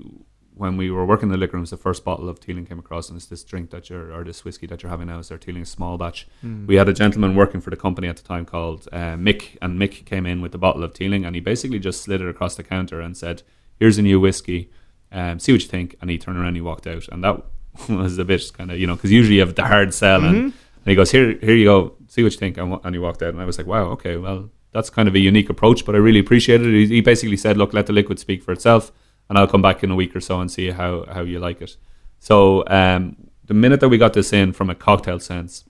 [0.58, 3.10] when we were working in the liquor rooms, the first bottle of Teeling came across,
[3.10, 5.38] and it's this drink that you're or this whiskey that you're having now is their
[5.38, 6.28] Teeling small batch.
[6.46, 6.68] Mm.
[6.68, 9.80] We had a gentleman working for the company at the time called uh, Mick, and
[9.80, 12.56] Mick came in with a bottle of Teeling, and he basically just slid it across
[12.56, 13.44] the counter and said,
[13.80, 14.72] "Here's a new whiskey,
[15.12, 17.44] um, see what you think." And he turned around, and he walked out, and that
[17.90, 20.36] was a bit kind of you know because usually you have the hard sell, and,
[20.36, 20.44] Mhm.
[20.44, 23.22] and he goes, "Here, here you go, see what you think," and, and he walked
[23.22, 25.96] out, and I was like, "Wow, okay, well." That's kind of a unique approach, but
[25.96, 26.74] I really appreciated it.
[26.74, 28.92] He, he basically said, "Look, let the liquid speak for itself,
[29.30, 31.62] and I'll come back in a week or so and see how, how you like
[31.62, 31.78] it."
[32.20, 35.66] So um, the minute that we got this in from a cocktail sense,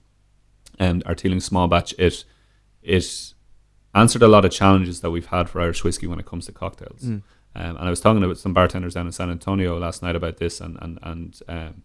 [0.79, 2.23] and our Teeling small batch, it
[2.81, 3.33] it
[3.93, 6.51] answered a lot of challenges that we've had for Irish whiskey when it comes to
[6.51, 7.01] cocktails.
[7.01, 7.21] Mm.
[7.55, 10.37] Um, and I was talking to some bartenders down in San Antonio last night about
[10.37, 11.83] this, and and and um,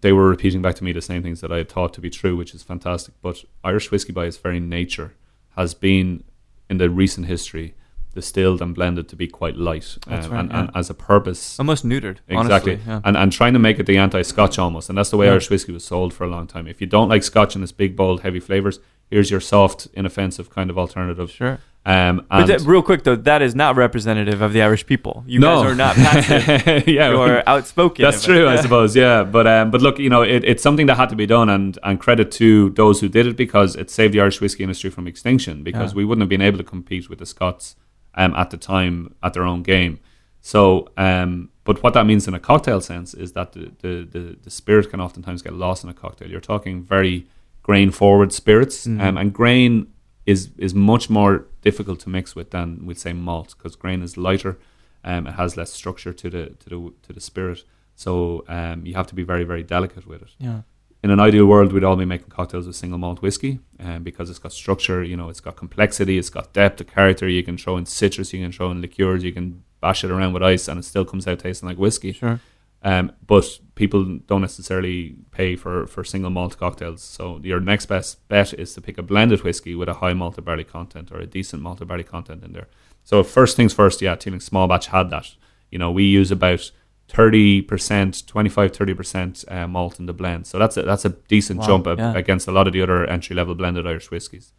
[0.00, 2.10] they were repeating back to me the same things that I had thought to be
[2.10, 3.14] true, which is fantastic.
[3.20, 5.14] But Irish whiskey, by its very nature,
[5.56, 6.24] has been
[6.68, 7.74] in the recent history
[8.14, 10.58] distilled and blended to be quite light, um, right, and, yeah.
[10.60, 12.18] and as a purpose Almost neutered.
[12.28, 13.00] Exactly, Honestly, yeah.
[13.04, 15.32] and and trying to make it the anti-Scotch almost, and that's the way Yeah.
[15.32, 16.66] Irish whiskey was sold for a long time.
[16.66, 20.50] If you don't like Scotch and its big, bold, heavy flavors, here's your soft, inoffensive
[20.50, 21.30] kind of alternative.
[21.30, 21.58] Sure.
[21.86, 25.24] Um, But that- real quick though, that is not representative of the Irish people.
[25.26, 26.86] You no, guys are not passive.
[26.88, 28.02] yeah, You're outspoken.
[28.02, 28.94] that's true, I suppose.
[28.94, 31.48] Yeah, but um, but look, you know, it, it's something that had to be done,
[31.48, 34.90] and and credit to those who did it because it saved the Irish whiskey industry
[34.90, 35.96] from extinction because Yeah.
[35.98, 37.76] we wouldn't have been able to compete with the Scots
[38.14, 39.98] um, at the time at their own game.
[40.40, 44.36] So, um, but what that means in a cocktail sense is that the, the, the,
[44.42, 46.30] the spirit can oftentimes get lost in a cocktail.
[46.30, 47.26] You're talking very
[47.62, 49.00] grain forward spirits, Mhm.
[49.02, 49.86] um, and grain
[50.26, 54.16] is is much more difficult to mix with than we'd say malt because grain is
[54.16, 54.58] lighter,
[55.04, 57.64] um, it has less structure to the to the to the spirit.
[57.94, 60.62] So um, you have to be very very delicate with it Yeah.
[61.02, 64.28] In an ideal world, we'd all be making cocktails with single malt whiskey, um, because
[64.28, 67.28] it's got structure, you know, it's got complexity, it's got depth, of character.
[67.28, 70.34] You can throw in citrus, you can throw in liqueurs, you can bash it around
[70.34, 72.12] with ice, and it still comes out tasting like whiskey.
[72.12, 72.40] Sure.
[72.82, 77.02] Um, but people don't necessarily pay for, for single malt cocktails.
[77.02, 80.44] So your next best bet is to pick a blended whiskey with a high malted
[80.44, 82.68] barley content or a decent malted barley content in there.
[83.04, 85.34] So first things first, yeah, Teeling Small Batch had that.
[85.70, 86.70] You know, we use about
[87.12, 90.46] 30%, 25, 30% uh, malt in the blend.
[90.46, 92.14] So that's a, that's a decent Wow, jump a- yeah.
[92.14, 94.52] against a lot of the other entry level blended Irish whiskies.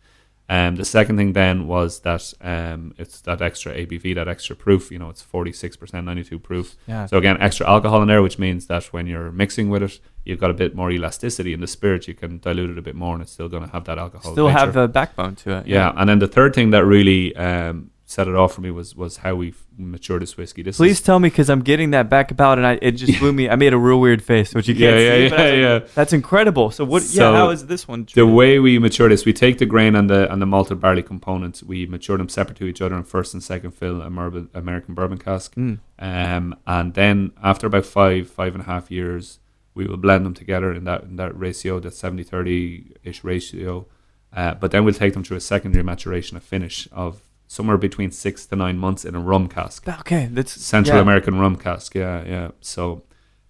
[0.49, 4.91] Um, the second thing then was that um, it's that extra ABV, that extra proof.
[4.91, 6.75] You know, it's 46%, 92 proof.
[6.87, 7.05] Yeah.
[7.05, 10.39] So again, extra alcohol in there, which means that when you're mixing with it, you've
[10.41, 12.05] got a bit more elasticity in the spirit.
[12.09, 14.33] You can dilute it a bit more, and it's still going to have that alcohol.
[14.33, 14.59] Still nature.
[14.59, 15.67] have a backbone to it.
[15.67, 15.93] yeah.
[15.95, 19.17] And then the third thing that really um, set it off for me was was
[19.17, 20.61] how we've matured this whiskey.
[20.61, 23.17] This Please is, tell me because I'm getting that back about and I it just
[23.19, 23.49] blew me.
[23.49, 25.23] I made a real weird face, which you can't yeah, see.
[25.23, 25.91] yeah, like, yeah.
[25.95, 26.71] That's incredible.
[26.71, 27.03] So what?
[27.03, 28.07] So yeah, how is this one?
[28.13, 31.03] the way we mature this, we take the grain and the and the malted barley
[31.03, 34.93] components, we mature them separate to each other in first and second fill American, American
[34.93, 35.55] bourbon cask.
[35.55, 35.79] Mm.
[35.97, 39.39] Um, and then after about five, five and a half years,
[39.73, 43.85] we will blend them together in that in that ratio, that 70 30 ish ratio.
[44.33, 47.21] Uh, but then we'll take them through a secondary maturation, a finish of
[47.57, 51.01] somewhere between six to nine months in a rum cask, Okay, that's Central yeah.
[51.01, 51.93] American rum cask.
[51.93, 52.47] Yeah, yeah.
[52.61, 53.03] So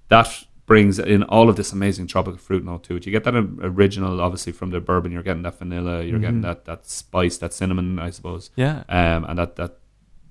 [0.08, 0.28] that
[0.66, 3.06] brings in all of this amazing tropical fruit note to it.
[3.06, 5.12] You get that original, obviously, from the bourbon.
[5.12, 6.02] You're getting that vanilla.
[6.04, 6.50] You're getting Mhm.
[6.50, 8.78] that that spice, that cinnamon, I suppose Yeah.
[8.90, 9.74] um, and that that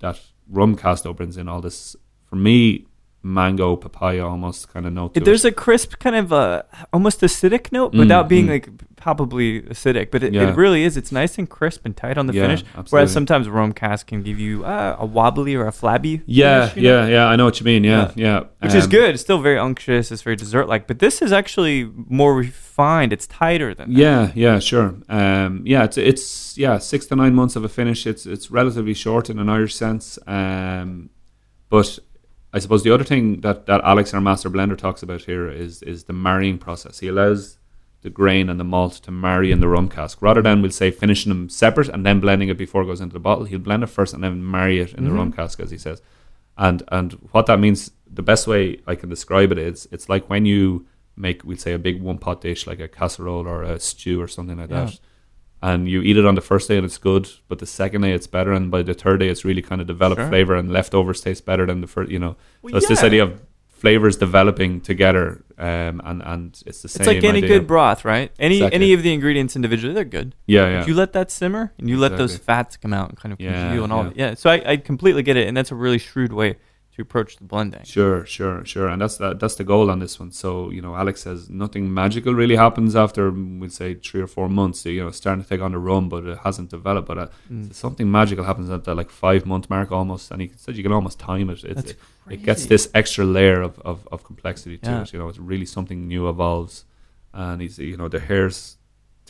[0.01, 1.95] that rum casto brings in all this
[2.29, 2.87] for me
[3.23, 5.13] mango papaya almost kind of note.
[5.15, 5.49] There's it.
[5.49, 8.51] a crisp kind of a almost acidic note Mm, without being mm.
[8.51, 10.51] like palpably acidic, but it, Yeah.
[10.51, 10.97] it really is.
[10.97, 12.61] It's nice and crisp and tight on the Yeah, finish.
[12.69, 12.91] absolutely.
[12.97, 16.23] Whereas sometimes rum cask can give you uh, a wobbly or a flabby.
[16.27, 17.03] yeah, finish, you know?
[17.07, 17.27] yeah, yeah.
[17.27, 17.85] I know what you mean.
[17.85, 18.41] Yeah, yeah.
[18.61, 19.11] Which is Um, good.
[19.15, 20.11] It's still very unctuous.
[20.13, 23.13] It's very dessert like, but this is actually more refined.
[23.13, 23.99] It's tighter than that.
[23.99, 24.95] Yeah, yeah, sure.
[25.11, 28.07] Um, yeah, it's it's yeah six to nine months of a finish.
[28.07, 30.19] It's it's relatively short in an Irish sense.
[30.27, 31.11] Um,
[31.71, 31.99] but
[32.53, 35.83] I suppose the other thing that, that Alex, our master blender, talks about here is
[35.83, 36.99] is the marrying process.
[36.99, 37.59] He allows
[38.03, 40.91] the grain and the malt to marry in the rum cask rather than we'll say
[40.91, 43.45] finishing them separate and then blending it before it goes into the bottle.
[43.45, 45.37] He'll blend it first and then marry it in the rum Mhm.
[45.37, 46.01] cask, as he says.
[46.57, 50.29] And and what that means, the best way I can describe it is, it's like
[50.31, 50.87] when you
[51.17, 54.27] make, we'll say, a big one pot dish like a casserole or a stew or
[54.29, 54.87] something like Yeah.
[54.87, 55.01] that,
[55.63, 58.13] and you eat it on the first day and it's good, but the second day
[58.13, 60.29] it's better, and by the third day it's really kind of developed Sure.
[60.29, 62.11] flavor, and leftovers taste better than the first.
[62.11, 66.83] You know, Well, so it's this idea of flavors developing together, um, and and it's
[66.83, 67.01] the same.
[67.03, 67.49] It's like any idea.
[67.49, 68.31] good broth, right?
[68.39, 68.75] Any Exactly.
[68.75, 70.35] any of the ingredients individually, they're good.
[70.47, 70.81] Yeah, yeah.
[70.83, 73.41] If you let that simmer and you let those fats come out and kind of
[73.41, 74.09] Yeah, congeal and all yeah.
[74.11, 74.17] that.
[74.19, 74.35] Yeah.
[74.35, 76.57] So I, I completely get it, and that's a really shrewd way
[77.01, 77.85] to approach the blending.
[77.85, 80.31] Sure, sure, sure, and that's the, that's the goal on this one.
[80.33, 84.49] So you know, Alex says nothing magical really happens after we'll say three or four
[84.49, 84.85] months.
[84.87, 87.09] You know, starting to take on the run, but it hasn't developed.
[87.09, 87.73] But uh, Mm.
[87.75, 90.93] something magical happens at that like five month mark almost, and he said you can
[90.93, 91.65] almost time it.
[91.65, 91.97] It's, it,
[92.35, 95.03] it gets this extra layer of, of, of complexity to Yeah.
[95.03, 95.13] it.
[95.13, 96.85] You know, it's really something new evolves,
[97.33, 98.77] and he's you know the hairs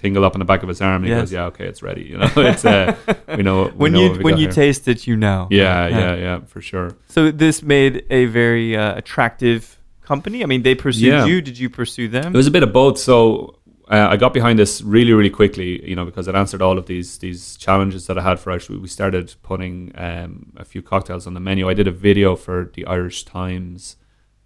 [0.00, 1.02] tingle up in the back of his arm.
[1.04, 2.94] And he goes, "Yeah, okay, it's ready." You know, it's uh,
[3.36, 4.52] we know we when know you when you here.
[4.62, 5.46] taste it, you know.
[5.50, 6.88] Yeah, yeah, yeah, for sure.
[7.08, 9.62] So this made a very uh, attractive
[10.10, 10.42] company.
[10.42, 11.26] I mean, they pursued Yeah.
[11.26, 11.40] you.
[11.48, 12.34] Did you pursue them?
[12.34, 12.98] It was a bit of both.
[12.98, 13.56] So
[13.88, 16.86] uh, I got behind this really, really quickly, you know, because it answered all of
[16.86, 18.68] these these challenges that I had for Irish.
[18.70, 21.68] We we started putting um, a few cocktails on the menu.
[21.68, 23.96] I did a video for the Irish Times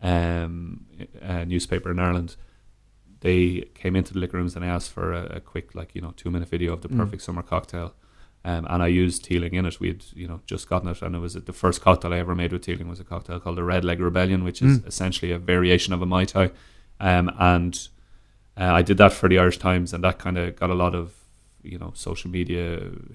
[0.03, 0.87] um,
[1.23, 2.37] uh, newspaper in Ireland.
[3.25, 3.41] They
[3.75, 6.13] came into the liquor rooms and I asked for a, a quick, like you know,
[6.21, 6.99] two minute video of the Mm.
[6.99, 7.89] perfect summer cocktail.
[8.45, 9.81] Um, and I used Teeling in it.
[9.81, 12.35] We had, you know, just gotten it, and it was the first cocktail I ever
[12.35, 14.87] made with Teeling was a cocktail called the Red Leg Rebellion, which is Mm.
[14.87, 16.51] essentially a variation of a mai tai.
[17.01, 17.75] Um, and
[18.61, 20.95] uh, I did that for the Irish Times, and that kind of got a lot
[20.95, 21.15] of
[21.63, 22.67] you know social media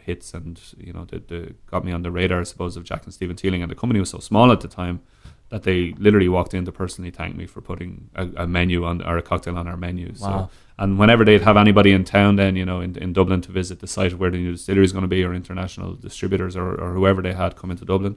[0.07, 3.03] hits, and you know, the, the got me on the radar, I suppose, of Jack
[3.05, 3.62] and Stephen Teeling.
[3.62, 5.01] And the company was so small at the time
[5.50, 9.02] that they literally walked in to personally thank me for putting a, a menu on
[9.02, 10.14] or a cocktail on our menu.
[10.16, 10.50] So Wow.
[10.78, 13.80] and whenever they'd have anybody in town, then you know, in, in Dublin to visit
[13.80, 16.93] the site where the new distillery is going to be, or international distributors, or, or
[16.93, 18.16] whoever they had come into Dublin,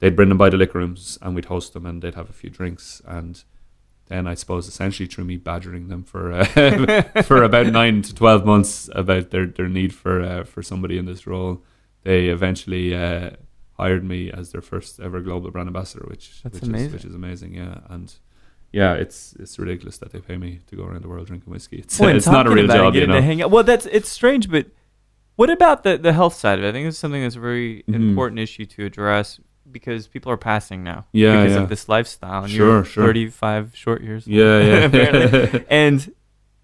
[0.00, 2.34] they'd bring them by the liquor rooms, and we'd host them, and they'd have a
[2.34, 3.42] few drinks, and
[4.08, 6.44] then I suppose essentially through me badgering them for uh,
[7.22, 11.06] for about nine to twelve months about their, their need for uh, for somebody in
[11.06, 11.62] this role,
[12.02, 13.30] they eventually uh,
[13.74, 16.86] hired me as their first ever global brand ambassador, which That's which amazing.
[16.88, 18.12] is which is amazing, yeah, and.
[18.72, 21.76] Yeah, it's it's ridiculous that they pay me to go around the world drinking whiskey.
[21.78, 23.20] It's, Well, it's not a real job, you know.
[23.22, 23.52] hang out.
[23.52, 24.66] Well, that's it's strange, but
[25.36, 26.70] what about the the health side of it?
[26.70, 27.94] I think it's something that's a very Mhm.
[27.94, 29.38] important issue to address
[29.70, 31.62] because people are passing now Yeah, because yeah.
[31.62, 32.42] of this lifestyle.
[32.42, 33.04] And Sure, you're sure.
[33.06, 34.26] 35 short years.
[34.26, 34.84] Yeah, yeah.
[34.88, 35.64] apparently.
[35.70, 36.12] and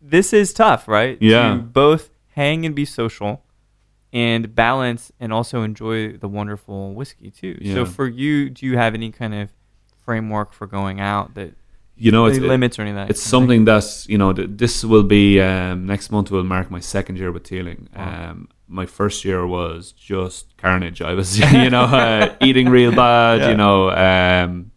[0.03, 1.17] this is tough, right?
[1.21, 1.53] Yeah.
[1.55, 3.45] To both hang and be social
[4.13, 7.59] and balance and also enjoy the wonderful whiskey too.
[7.61, 7.75] Yeah.
[7.75, 9.51] So for you, do you have any kind of
[10.05, 11.53] framework for going out that
[11.97, 13.09] you know, it's limits or anything?
[13.09, 14.33] it's something that's you know.
[14.33, 16.31] th- This will be um, next month.
[16.31, 17.89] Will mark my second year with Teeling.
[17.95, 18.31] Wow.
[18.31, 21.03] Um, my first year was just carnage.
[21.03, 23.41] I was, you know, uh, eating real bad.
[23.41, 23.51] Yeah.
[23.51, 24.71] You know, um,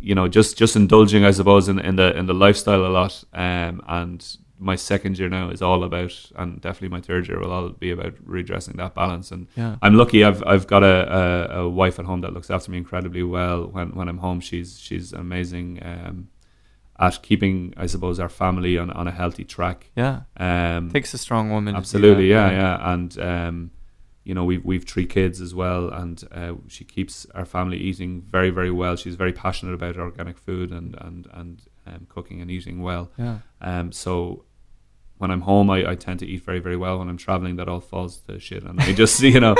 [0.00, 3.24] you know, just just indulging, I suppose, in, in the in the lifestyle a lot.
[3.32, 7.50] Um, and my second year now is all about, and definitely my third year will
[7.52, 9.30] all be about redressing that balance.
[9.32, 9.76] And Yeah.
[9.82, 10.22] I'm lucky.
[10.24, 13.66] I've I've got a, a, a wife at home that looks after me incredibly well.
[13.66, 16.28] When when I'm home, she's she's amazing um,
[17.00, 19.90] at keeping, I suppose, our family on, on a healthy track.
[19.96, 20.20] Yeah.
[20.36, 21.74] Um, Takes a strong woman.
[21.74, 22.52] absolutely, that.
[22.52, 23.70] yeah, yeah, and um,
[24.22, 28.22] you know we've we've three kids as well, and uh, she keeps our family eating
[28.30, 28.94] very very well.
[28.94, 33.10] She's very passionate about organic food and and and um, cooking and eating well.
[33.18, 33.38] Yeah.
[33.60, 34.44] Um, so
[35.18, 36.98] when I'm home, I, I tend to eat very, very well.
[36.98, 39.54] When I'm traveling, that all falls to shit, and I just, you know,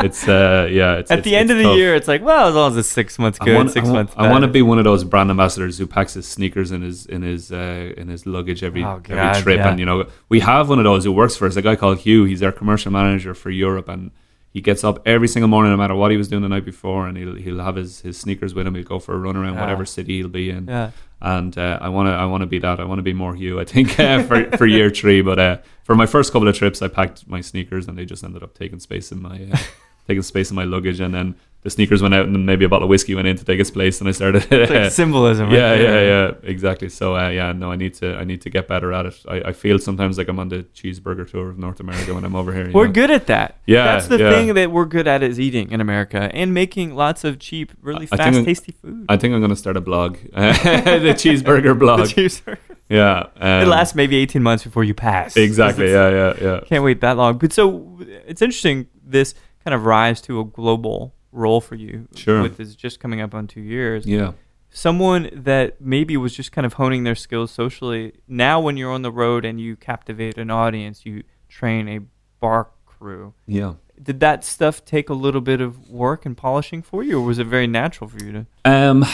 [0.00, 0.94] it's uh, yeah.
[0.94, 1.76] It's At it's- the end of the tough.
[1.76, 4.16] year, it's like, well, as long as it's six months good, want, six I months.
[4.16, 6.82] want, I want to be one of those brand ambassadors who packs his sneakers in
[6.82, 9.68] his in his uh, in his luggage every Oh, God, every trip, yeah.
[9.70, 11.56] and you know we have one of those who works for us.
[11.56, 12.24] A guy called Hugh.
[12.24, 14.12] He's our commercial manager for Europe, and
[14.52, 17.06] he gets up every single morning, no matter what he was doing the night before,
[17.08, 18.74] and he'll he'll have his, his sneakers with him.
[18.76, 19.60] He'll go for a run around Yeah.
[19.62, 20.90] whatever city he'll be in, Yeah.
[21.20, 22.80] And uh, I want to I want to be that.
[22.80, 23.60] I want to be more Hugh.
[23.60, 26.82] I think uh, for for year three, but uh, for my first couple of trips,
[26.82, 29.58] I packed my sneakers, and they just ended up taking space in my uh,
[30.06, 32.68] taking space in my luggage, and then the sneakers went out, and then maybe a
[32.68, 34.46] bottle of whiskey went in to take its place, and I started.
[34.50, 35.48] It's like symbolism.
[35.48, 36.88] right yeah, yeah, yeah, exactly.
[36.88, 39.22] So uh, yeah, no, I need to I need to get better at it.
[39.28, 42.34] I, I feel sometimes like I'm on the cheeseburger tour of North America when I'm
[42.34, 42.70] over here.
[42.72, 42.92] We're know.
[42.92, 43.58] good at that.
[43.66, 44.30] Yeah, That's the yeah.
[44.30, 48.08] thing that we're good at is eating in America and making lots of cheap, really
[48.10, 49.04] I fast, tasty food.
[49.10, 52.00] I think I'm going to start a blog, the cheeseburger blog.
[52.00, 52.58] The cheeseburger.
[52.88, 55.36] yeah, um, it lasts maybe 18 months before you pass.
[55.36, 55.90] exactly.
[55.90, 56.60] Yeah, yeah, yeah.
[56.66, 57.36] Can't wait that long.
[57.36, 62.08] But so it's interesting this kind of rise to a global role for you.
[62.14, 62.42] Sure.
[62.42, 64.06] With is just coming up on two years.
[64.06, 64.32] Yeah,
[64.72, 68.12] Someone that maybe was just kind of honing their skills socially.
[68.28, 72.00] Now, when you're on the road and you captivate an audience, you train a
[72.40, 73.34] bar crew.
[73.46, 73.74] yeah.
[74.02, 77.38] Did that stuff take a little bit of work and polishing for you, or was
[77.38, 78.46] it very natural for you to?
[78.64, 79.04] Um,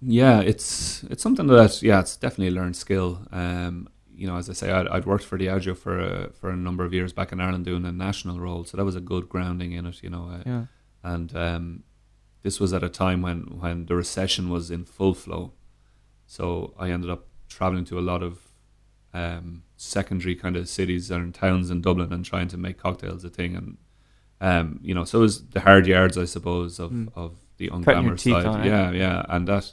[0.00, 3.26] yeah, it's it's something that yeah, it's definitely a learned skill.
[3.30, 6.56] Um, you know, as I say, I'd, I'd worked for Diageo for a, for a
[6.56, 9.28] number of years back in Ireland doing a national role, so that was a good
[9.28, 10.02] grounding in it.
[10.02, 10.64] You know, uh, Yeah.
[11.12, 11.64] And um,
[12.42, 15.52] this was at a time when when the recession was in full flow.
[16.26, 18.32] So I ended up traveling to a lot of
[19.14, 23.30] um, secondary kind of cities and towns in Dublin and trying to make cocktails a
[23.30, 23.56] thing.
[23.56, 23.76] And
[24.40, 27.08] um, you know, so it was the hard yards, I suppose, of Mm.
[27.14, 28.46] of the unglamorous side.
[28.46, 28.66] on it.
[28.66, 29.72] Yeah, yeah, and that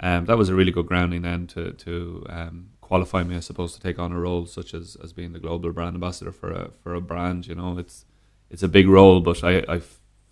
[0.00, 3.70] um, that was a really good grounding then to to um, qualify me, I suppose,
[3.74, 6.70] to take on a role such as as being the global brand ambassador for a
[6.82, 7.46] for a brand.
[7.46, 8.04] You know, it's
[8.52, 9.80] it's a big role, but I I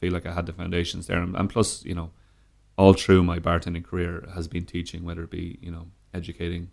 [0.00, 2.10] feel like I had the foundations there, and, and plus, you know,
[2.76, 6.70] all through my bartending career has been teaching, whether it be you know educating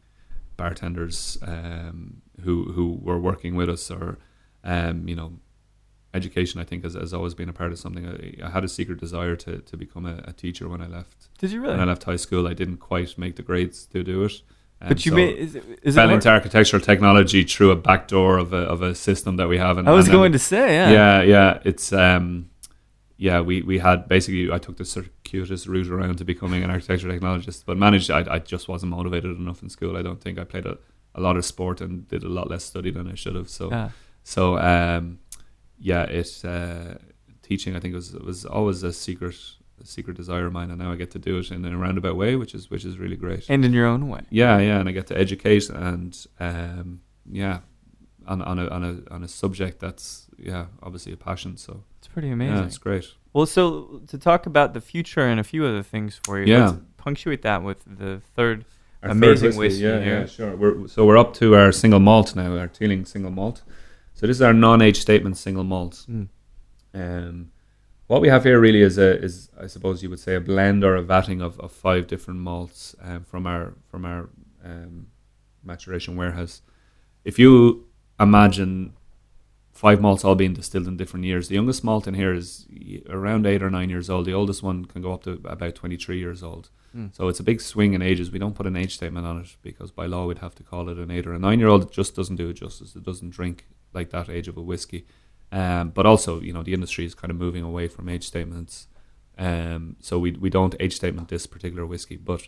[0.57, 4.17] bartenders um, who who were working with us or
[4.63, 5.34] um, you know
[6.13, 8.69] education I think has, has always been a part of something I, I had a
[8.69, 11.73] secret desire to, to become a, a teacher when I left Did you really?
[11.73, 14.41] when I left high school I didn't quite make the grades to do it
[14.80, 18.07] Um, But you so made is, it- is fell into architectural technology through a back
[18.07, 20.32] door of a, of a system that we have and, I was and then- going
[20.32, 20.89] to say, yeah.
[20.89, 21.59] yeah, yeah.
[21.65, 22.49] It's um,
[23.18, 23.41] yeah.
[23.41, 24.51] We we had basically.
[24.51, 28.11] I took the circuitous route around to becoming an architecture technologist, but managed.
[28.11, 29.97] I I just wasn't motivated enough in school.
[29.97, 30.78] I don't think I played a,
[31.13, 33.49] a lot of sport and did a lot less study than I should have.
[33.49, 33.89] So Yeah.
[34.24, 35.20] so um,
[35.80, 36.03] yeah.
[36.03, 36.95] It uh,
[37.41, 37.76] teaching.
[37.76, 39.36] I think was was always a secret
[39.82, 42.16] a secret desire of mine, and now I get to do it in a roundabout
[42.16, 43.49] way, which is which is really great.
[43.49, 44.22] And in your own way.
[44.30, 47.01] Yeah, yeah, and I get to educate and um,
[47.32, 47.59] yeah,
[48.28, 51.58] on on a on a on a subject that's yeah obviously a passion.
[51.58, 52.56] So It's pretty amazing.
[52.58, 53.06] yeah, it's great.
[53.34, 56.70] Well, so to talk about the future and a few other things for you, Yeah.
[56.70, 58.66] let's punctuate that with the third.
[59.04, 60.20] Our Amazing third whiskey yeah, here.
[60.22, 60.56] yeah, sure.
[60.56, 63.62] We're, so we're up to our single malt now, our Teeling single malt.
[64.14, 66.06] So this is our non-age statement single malt.
[66.10, 66.30] Mm.
[66.94, 67.52] Um,
[68.08, 70.84] what we have here really is a is I suppose you would say a blend
[70.84, 74.30] or a vatting of, of five different malts um, from our from our
[74.64, 75.08] um,
[75.64, 76.62] maturation warehouse.
[77.26, 77.88] If you
[78.20, 78.94] imagine
[79.76, 82.65] five malts all being distilled in different years, the youngest malt in here is
[83.09, 84.26] around eight or nine years old.
[84.26, 86.69] The oldest one can go up to about twenty three years old.
[86.95, 87.13] Mm.
[87.13, 88.32] So it's a big swing in ages.
[88.32, 90.88] We don't put an age statement on it because by law we'd have to call
[90.89, 91.84] it an eight or a nine year old.
[91.84, 92.95] It just doesn't do it justice.
[92.95, 95.05] It doesn't drink like that age of a whiskey.
[95.51, 98.88] Um, but also, you know, the industry is kind of moving away from age statements.
[99.38, 102.15] Um, so we we don't age statement this particular whiskey.
[102.15, 102.47] But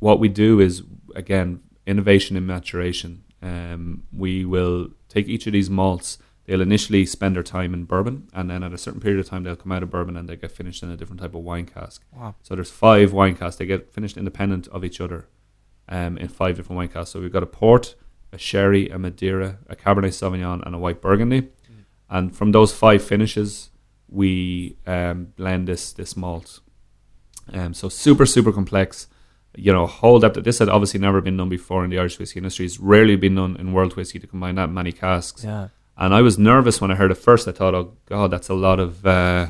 [0.00, 0.82] what we do is
[1.14, 3.22] again innovation in maturation.
[3.42, 6.18] Um, we will take each of these malts.
[6.44, 9.42] They'll initially spend their time in bourbon, and then at a certain period of time,
[9.42, 11.66] they'll come out of bourbon and they get finished in a different type of wine
[11.66, 12.04] cask.
[12.12, 12.36] Wow.
[12.42, 13.56] So there's five wine casks.
[13.56, 15.26] They get finished independent of each other
[15.88, 17.10] um, in five different wine casks.
[17.10, 17.96] So we've got a port,
[18.32, 21.48] a sherry, a Madeira, a Cabernet Sauvignon, and a white Burgundy.
[22.08, 23.70] And from those five finishes,
[24.08, 26.60] we um, blend this this malt.
[27.52, 29.08] Um, so super super complex.
[29.56, 32.18] You know, hold up that This had obviously never been done before in the Irish
[32.18, 32.66] whiskey industry.
[32.66, 35.44] It's rarely been done in world whiskey to combine that many casks.
[35.44, 35.68] Yeah.
[35.96, 37.48] And I was nervous when I heard it first.
[37.48, 39.48] I thought, oh god, that's a lot of uh,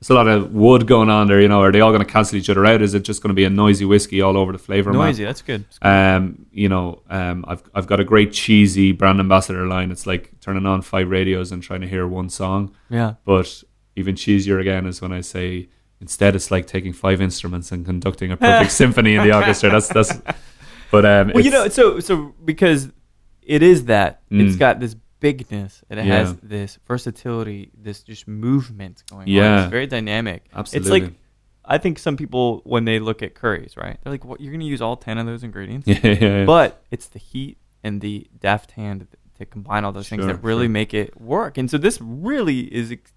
[0.00, 1.40] there's a lot of wood going on there.
[1.40, 2.82] You know, are they all going to cancel each other out?
[2.82, 4.92] Is it just going to be a noisy whiskey all over the flavor?
[4.92, 5.00] map?
[5.00, 5.24] Noisy.
[5.24, 5.64] That's good.
[5.82, 9.90] Um, you know, um, I've I've got a great cheesy brand ambassador line.
[9.90, 12.76] It's like turning on five radios and trying to hear one song.
[12.88, 13.14] Yeah.
[13.24, 13.64] But
[13.96, 15.68] even cheesier again is when I say
[16.00, 19.70] instead it's like taking five instruments and conducting a perfect symphony in the orchestra.
[19.70, 20.12] That's that's.
[20.90, 22.90] But um, Well, you know, so so because
[23.42, 26.18] it is that it's got this bigness, and it Yeah.
[26.18, 29.28] has this versatility, this just movement going on.
[29.28, 29.64] Yeah.
[29.64, 30.44] It's very dynamic.
[30.54, 30.98] absolutely.
[30.98, 31.14] It's like
[31.64, 33.98] I think some people when they look at curries, right?
[34.02, 34.40] They're like, "What?
[34.40, 36.44] You're going to use all ten of those ingredients?" yeah, yeah.
[36.44, 39.06] But it's the heat and the deft hand
[39.38, 40.70] to combine all those things that really sure.
[40.70, 41.58] make it work.
[41.58, 42.90] And so this really is.
[42.90, 43.12] It's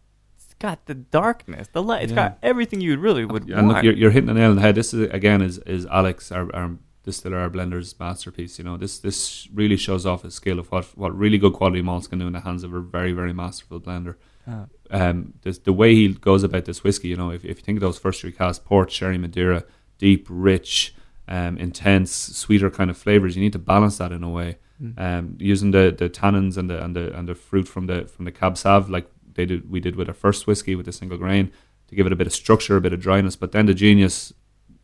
[0.68, 2.04] got the darkness, the light.
[2.04, 2.22] It's Yeah.
[2.30, 4.76] got everything you really would and look, you're, you're hitting the nail on the head.
[4.76, 6.70] This is again is is Alex, our, our
[7.08, 8.54] distiller, our blender's masterpiece.
[8.60, 11.82] You know, this this really shows off his skill of what what really good quality
[11.82, 14.16] malts can do in the hands of a very very masterful blender.
[14.52, 14.66] Uh,
[15.02, 17.78] Um, this, the way he goes about this whiskey, you know, if, if you think
[17.78, 19.64] of those first three casks, port, sherry, Madeira,
[20.06, 20.94] deep, rich,
[21.36, 24.58] um, intense, sweeter kind of flavors, you need to balance that in a way.
[24.84, 24.94] mm.
[25.06, 28.26] Um, using the, the tannins and the and the and the fruit from the from
[28.26, 31.18] the cab sav, like they did, we did with our first whiskey with the single
[31.18, 31.52] grain,
[31.88, 33.36] to give it a bit of structure, a bit of dryness.
[33.36, 34.34] But then the genius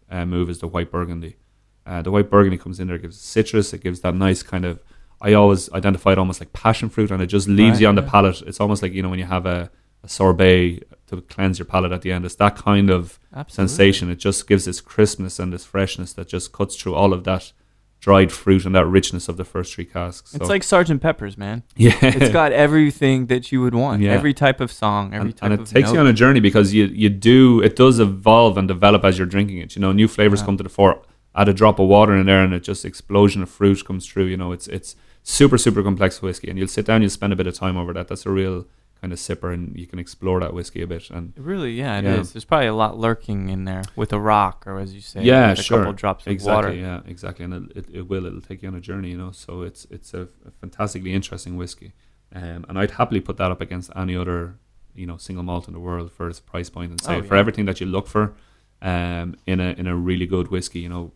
[0.10, 1.38] uh, move is the white burgundy.
[1.86, 4.82] Uh, the white burgundy comes in there, gives citrus, it gives that nice kind of.
[5.20, 7.95] I always identify it almost like passion fruit, and it just leaves Right, you on
[7.95, 8.41] the palate.
[8.43, 9.72] It's almost like you know when you have a,
[10.04, 12.26] a sorbet to cleanse your palate at the end.
[12.26, 13.68] It's that kind of Absolutely.
[13.70, 14.12] sensation.
[14.12, 17.52] It just gives this crispness and this freshness that just cuts through all of that
[18.00, 20.34] dried fruit and that richness of the first three casks.
[20.36, 21.64] It's like Sergeant Pepper's, man.
[21.76, 24.02] yeah, It's got everything that you would want.
[24.02, 24.12] Yeah.
[24.12, 26.02] Every type of song, every and, type and it takes you note.
[26.02, 29.58] on a journey because you you do it does evolve and develop as you're drinking
[29.58, 29.76] it.
[29.76, 30.45] You know, new flavors Yeah.
[30.45, 31.02] come to the fore.
[31.36, 34.26] Add a drop of water in there, and it just explosion of fruit comes through.
[34.26, 37.36] You know, it's it's super super complex whiskey, and you'll sit down, you'll spend a
[37.36, 38.08] bit of time over that.
[38.08, 38.66] That's a real
[39.02, 41.10] kind of sipper, and you can explore that whiskey a bit.
[41.10, 42.30] And Really, yeah, it is.
[42.30, 42.34] Yeah.
[42.34, 45.50] There's probably a lot lurking in there with a rock, or as you say, yeah,
[45.52, 46.74] with a couple drops of exactly, water.
[46.74, 49.10] yeah, exactly, and it, it, it will it'll take you on a journey.
[49.12, 51.93] You know, so it's it's a, a fantastically interesting whiskey,
[52.34, 54.56] um, and I'd happily put that up against any other
[54.95, 57.36] you know single malt in the world for its price point and say Oh, for
[57.36, 57.39] yeah.
[57.39, 58.34] everything that you look for.
[58.82, 60.80] um, in a in a really good whiskey.
[60.80, 61.12] You know,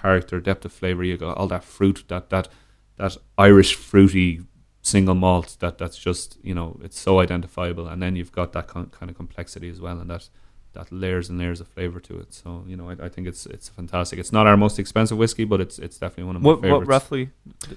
[0.00, 1.04] character, depth of flavor.
[1.04, 2.48] You got all that fruit, that that
[2.96, 4.40] that Irish fruity
[4.82, 8.66] single malt that that's just you know it's so identifiable, and then you've got that
[8.68, 10.28] con- kind of complexity as well, and that
[10.72, 12.32] that layers and layers of flavor to it.
[12.32, 14.18] So you know, I, I, think it's it's fantastic.
[14.18, 16.80] It's not our most expensive whiskey, but it's it's definitely one of my what, favorites.
[16.80, 17.30] What roughly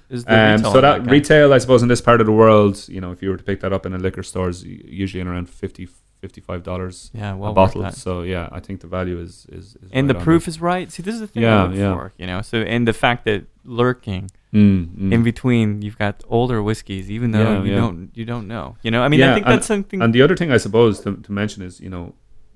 [0.09, 0.73] is the um, retail?
[0.73, 3.21] So that, that retail, I suppose, in this part of the world, you know, if
[3.21, 5.87] you were to pick that up in a liquor stores, usually in around 50
[6.23, 7.83] 55 dollars yeah, well a bottle.
[7.91, 10.87] So yeah, I think the value is is, is and right the proof is right.
[10.93, 11.93] See, this is the thing Yeah, I look yeah.
[11.95, 12.39] for, you know.
[12.49, 13.39] So and the fact that
[13.81, 15.11] lurking Mm, mm.
[15.15, 18.65] in between, you've got older whiskeys, even though Yeah, you don't you don't know.
[18.85, 19.99] You know, I mean, I think and- that's something.
[20.03, 22.03] And the other thing I suppose to, to mention is, you know,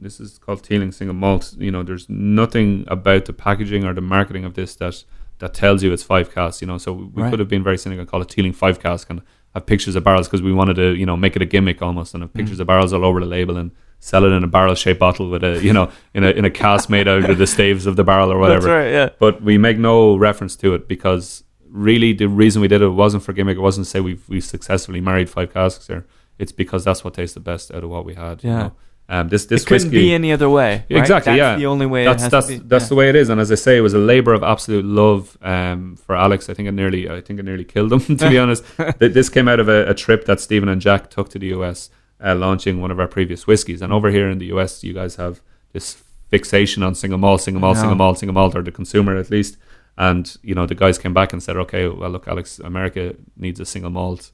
[0.05, 1.43] this is called Teeling single malt.
[1.65, 2.05] You know, there's
[2.41, 4.95] nothing about the packaging or the marketing of this that
[5.41, 6.61] that tells you it's five casks.
[6.61, 7.29] You know, so we Right.
[7.31, 9.19] could have been very cynical and call it Teeling five cask and
[9.57, 12.13] have pictures of barrels because we wanted to, you know, make it a gimmick almost
[12.13, 12.61] and have pictures Mm.
[12.61, 15.43] of barrels all over the label and sell it in a barrel shaped bottle with
[15.43, 18.03] a, you know, in a in a cask made out of the staves of the
[18.03, 18.61] barrel or whatever.
[18.67, 18.91] That's right.
[18.91, 19.09] Yeah.
[19.19, 23.23] But we make no reference to it because really the reason we did it wasn't
[23.23, 23.57] for gimmick.
[23.57, 26.05] It wasn't to say we've we successfully married five casks here.
[26.39, 28.43] It's because that's what tastes the best out of what we had.
[28.43, 28.57] You Yeah.
[28.59, 28.73] know?
[29.09, 30.83] Um, this this it couldn't whiskey be any other way.
[30.89, 30.99] right?
[30.99, 31.55] Exactly, That's yeah.
[31.55, 32.03] the only way.
[32.03, 32.57] that's that's be.
[32.57, 32.89] that's yeah.
[32.89, 33.29] the way it is.
[33.29, 36.49] And as I say, it was a labor of absolute love um, for Alex.
[36.49, 38.01] I think it nearly I think it nearly killed him.
[38.17, 38.65] To be honest,
[38.99, 41.89] this came out of a, a trip that Stephen and Jack took to the US,
[42.23, 43.81] uh, launching one of our previous whiskies.
[43.81, 45.41] And over here in the US, you guys have
[45.71, 49.31] this fixation on single malt, single malt, single malt, single malt, or the consumer at
[49.31, 49.57] least.
[49.97, 53.61] And you know the guys came back and said, okay, well look, Alex, America needs
[53.61, 54.31] a single malt.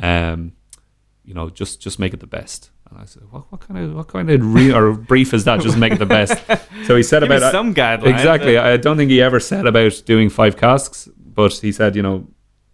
[0.00, 0.52] Um,
[1.24, 2.70] you know, just just make it the best.
[2.98, 5.60] I said, what, what kind of what kind of re- or brief is that?
[5.60, 6.42] Just make it the best.
[6.86, 8.12] So he said Give about some guidelines.
[8.12, 8.58] exactly.
[8.58, 12.02] uh, I don't think he ever said about doing five casks, but he said, you
[12.02, 12.26] know,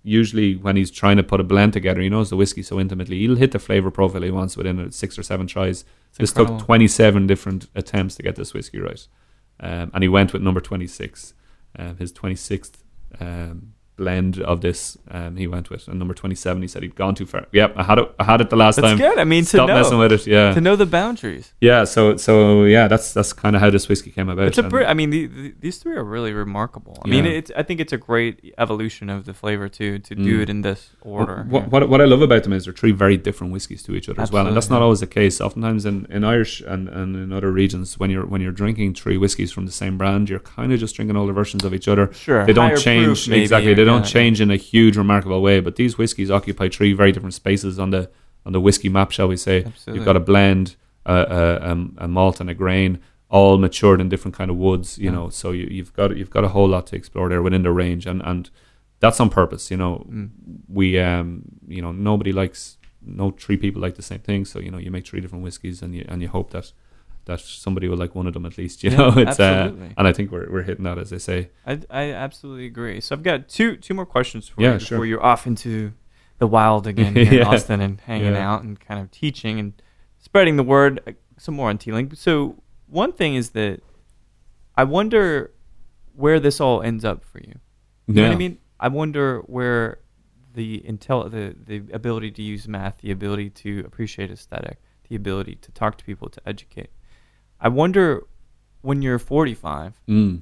[0.02, 3.18] usually when he's trying to put a blend together, he knows the whiskey so intimately.
[3.20, 5.84] He'll hit the flavor profile he wants within uh, six or seven tries.
[6.08, 6.58] it's This incredible.
[6.58, 9.06] took 27 different attempts to get this whiskey right.
[9.60, 11.34] Um, and he went with number 26,
[11.78, 12.78] um, his 26th
[13.20, 14.96] um, blend of this.
[15.10, 17.46] Um, he went with, and number 27, he said he'd gone too far.
[17.52, 18.06] Yep, I had it.
[18.18, 18.98] I had it the last That's time.
[18.98, 19.18] good.
[19.18, 20.26] I mean, to Stop know messing with it.
[20.26, 21.52] Yeah, to know the boundaries.
[21.60, 21.84] yeah.
[21.84, 24.46] So, so yeah, that's that's kind of how this whiskey came about.
[24.48, 24.62] It's a.
[24.62, 26.96] Br- I mean, the, the, these three are really remarkable.
[27.04, 27.50] I mean, it's.
[27.56, 30.24] I think it's a great evolution of the flavor too to Mm.
[30.24, 31.46] do it in this order.
[31.48, 31.68] What, yeah.
[31.68, 34.20] what, what I love about them is they're three very different whiskies to each other
[34.22, 35.40] as well, and that's not always the case.
[35.40, 39.16] Oftentimes in, in Irish and, and in other regions, when you're when you're drinking three
[39.18, 42.12] whiskies from the same brand, you're kind of just drinking older versions of each other.
[42.12, 42.44] Sure.
[42.46, 43.74] They don't higher change proof maybe, exactly.
[43.74, 45.60] They don't change in a huge, remarkable way.
[45.60, 48.10] But these whiskies occupy three very different spaces on the
[48.46, 49.64] on the whiskey map, shall we say?
[49.64, 49.94] Absolutely.
[49.98, 54.08] You've got a blend, a, a, um, a malt, and a grain, all matured in
[54.08, 54.96] different kind of woods.
[54.98, 55.10] You Yeah.
[55.16, 57.72] know, so you, you've got you've got a whole lot to explore there within the
[57.72, 58.48] range, and and
[59.00, 59.70] that's on purpose.
[59.70, 60.30] You know, Mm.
[60.68, 64.70] we um you know nobody likes no three people like the same thing so you
[64.70, 66.70] know you make three different whiskies and you and you hope that
[67.26, 70.08] that somebody will like one of them at least you Yeah, know it's uh, and
[70.08, 73.00] I think we're we're hitting that as they say I, I absolutely agree.
[73.00, 74.96] So I've got two two more questions for Yeah, you sure.
[74.98, 75.92] before you're off into
[76.38, 77.46] the wild again here in Yeah.
[77.48, 79.72] Austin and hanging out and kind of teaching and
[80.18, 81.00] spreading the word.
[81.06, 82.14] uh, Some more on Teeling.
[82.14, 83.80] So one thing is that
[84.76, 85.50] I wonder
[86.14, 87.54] where this all ends up for you.
[88.06, 88.58] You know what I mean?
[88.80, 89.98] I wonder where
[90.54, 95.54] the intel, the the ability to use math, the ability to appreciate aesthetic, the ability
[95.56, 96.90] to talk to people, to educate.
[97.60, 98.22] I wonder
[98.82, 100.40] when you're 45 mm.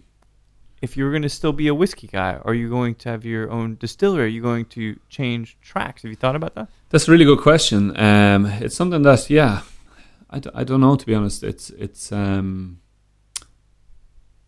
[0.81, 3.51] if you're going to still be a whiskey guy, are you going to have your
[3.51, 4.25] own distillery?
[4.25, 6.03] Are you going to change tracks?
[6.03, 6.69] Have you thought about that?
[6.91, 9.63] that's a really good question um it's something that yeah
[10.31, 12.81] I, d- I don't know to be honest it's it's um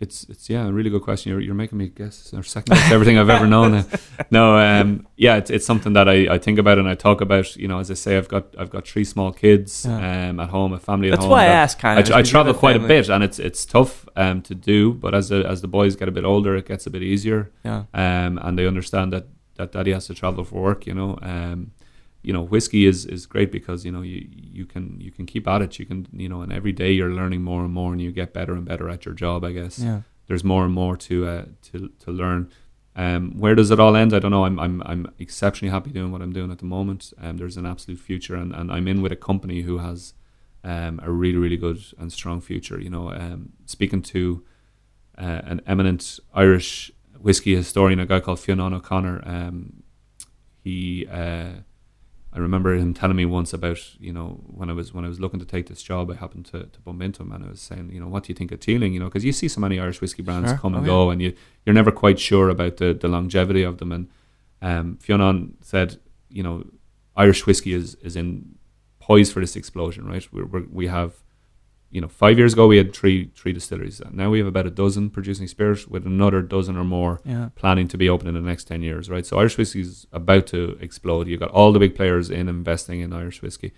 [0.01, 2.91] it's it's yeah a really good question you're, you're making me guess or second guess
[2.91, 3.85] everything I've ever known now.
[4.31, 7.55] no um yeah it's, it's something that I, I think about and I talk about
[7.57, 10.31] you know as I say I've got I've got three small kids Yeah.
[10.31, 11.79] um at home a family at That's home why I ask.
[11.79, 12.07] kind I, of.
[12.09, 14.95] tr- I travel quite a bit, and it's it's tough um, to do.
[14.95, 17.51] But as the, as the boys get a bit older, it gets a bit easier,
[17.65, 17.85] Yeah.
[17.95, 19.27] um, and they understand that,
[19.57, 20.87] that daddy has to travel for work.
[20.87, 21.73] You know, um,
[22.23, 25.49] you know, whiskey is, is great because you know you, you can you can keep
[25.49, 25.79] at it.
[25.79, 28.33] You can you know, and every day you're learning more and more, and you get
[28.35, 29.45] better and better at your job.
[29.45, 30.03] I guess Yeah.
[30.27, 32.51] there's more and more to uh, to to learn.
[32.97, 34.13] Um, where does it all end?
[34.13, 34.45] I don't know.
[34.45, 37.13] I'm I'm I'm exceptionally happy doing what I'm doing at the moment.
[37.23, 40.13] Um, there's an absolute future, and, and I'm in with a company who has
[40.65, 42.79] um, a really really good and strong future.
[42.81, 44.43] You know, um, speaking to
[45.17, 49.23] uh, an eminent Irish whiskey historian, a guy called Fionn O'Connor.
[49.25, 49.83] Um,
[50.65, 51.51] he, uh,
[52.33, 55.19] I remember him telling me once about you know when I was when I was
[55.19, 57.61] looking to take this job, I happened to, to bump into him and I was
[57.61, 58.93] saying, you know, what do you think of Teeling?
[58.95, 60.59] You know, because you see so many Irish whiskey brands Sure.
[60.59, 61.35] come and Oh, go, and you
[61.67, 63.91] you're never quite sure about the the longevity of them.
[63.93, 64.09] And
[64.63, 66.65] um, Fionn said, you know,
[67.17, 68.55] Irish whiskey is is in
[69.01, 70.27] poised for this explosion, right?
[70.33, 71.15] We're, we're, we have
[71.91, 74.01] you know, five years ago we had three three distilleries.
[74.13, 77.49] Now we have about a dozen producing spirits, with another dozen or more Yeah.
[77.57, 79.27] planning to be open in the next 10 years, right?
[79.27, 81.27] So Irish whiskey is about to explode.
[81.27, 83.73] You've got all the big players in investing in Irish whiskey.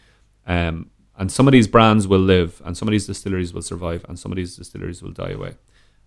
[0.46, 4.04] Um, and some of these brands will live, and some of these distilleries will survive,
[4.08, 5.56] and some of these distilleries will die away.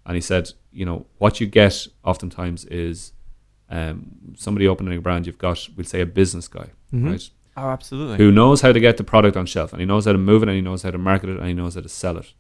[0.06, 3.12] And he said, you know, what you get oftentimes is
[3.70, 7.06] um, somebody opening a brand, you've got, we'll say, a business guy, Mhm.
[7.10, 7.30] right?
[7.58, 8.18] Oh, absolutely.
[8.18, 10.44] who knows how to get the product on shelf and he knows how to move
[10.44, 12.34] it and he knows how to market it and he knows how to sell it.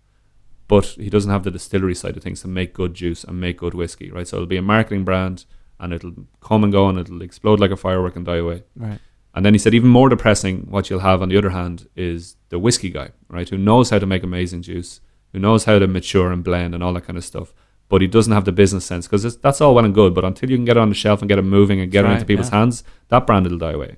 [0.68, 3.57] But he doesn't have the distillery side of things to make good juice and make
[3.57, 4.28] good whiskey, right?
[4.28, 5.45] So it'll be a marketing brand
[5.80, 8.63] and it'll come and go and it'll explode like a firework and die away.
[8.76, 8.99] Right.
[9.34, 12.38] And then he said, even more depressing, what you'll have on the other hand is
[12.49, 13.47] the whiskey guy, right?
[13.47, 15.01] Who knows how to make amazing juice,
[15.34, 17.53] who knows how to mature and blend and all that kind of stuff.
[17.89, 20.16] But he doesn't have the business sense because that's all well and good.
[20.16, 22.01] But until you can get it on the shelf and get it moving and get
[22.01, 22.59] That's it right, into people's yeah.
[22.59, 23.97] hands, that brand will die away.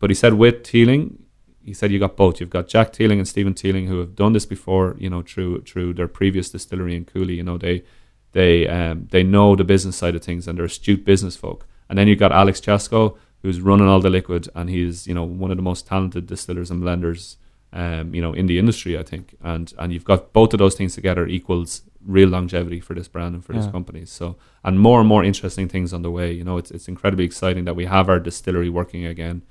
[0.00, 1.22] But he said with Teeling,
[1.64, 2.40] he said you got both.
[2.40, 5.62] You've got Jack Teeling and Stephen Teeling who have done this before, you know, through
[5.62, 7.34] through their previous distillery in Cooley.
[7.34, 7.84] You know, they
[8.32, 11.68] they um, they know the business side of things and they're astute business folk.
[11.88, 15.24] And then you've got Alex Chasko who's running all the liquid and he's you know
[15.24, 17.36] one of the most talented distillers and blenders
[17.72, 20.74] um, you know in the industry I think and and you've got both of those
[20.74, 25.00] things together equals real longevity for this brand and for this company so and more
[25.00, 27.84] and more interesting things on the way you know it's it's incredibly exciting that we
[27.84, 29.42] have our distillery working again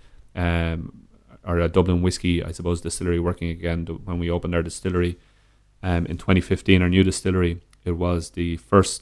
[0.43, 0.79] um,
[1.49, 5.13] or a Dublin whiskey I suppose distillery working again when we opened our distillery
[5.89, 7.53] um, in 2015 our new distillery
[7.89, 9.01] it was the first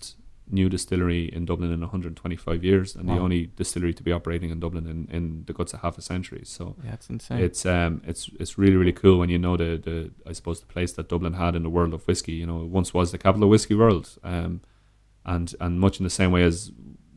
[0.50, 4.60] new distillery in Dublin in 125 years and the only distillery to be operating in
[4.62, 7.40] Dublin in, in the guts of half a century so Yeah, it's insane.
[7.48, 9.98] it's um it's it's really really cool when you know the the
[10.30, 12.36] I suppose the place that Dublin had in the world of whiskey.
[12.42, 14.54] You know, it once was the capital of whiskey world, um,
[15.34, 16.72] and and much in the same way as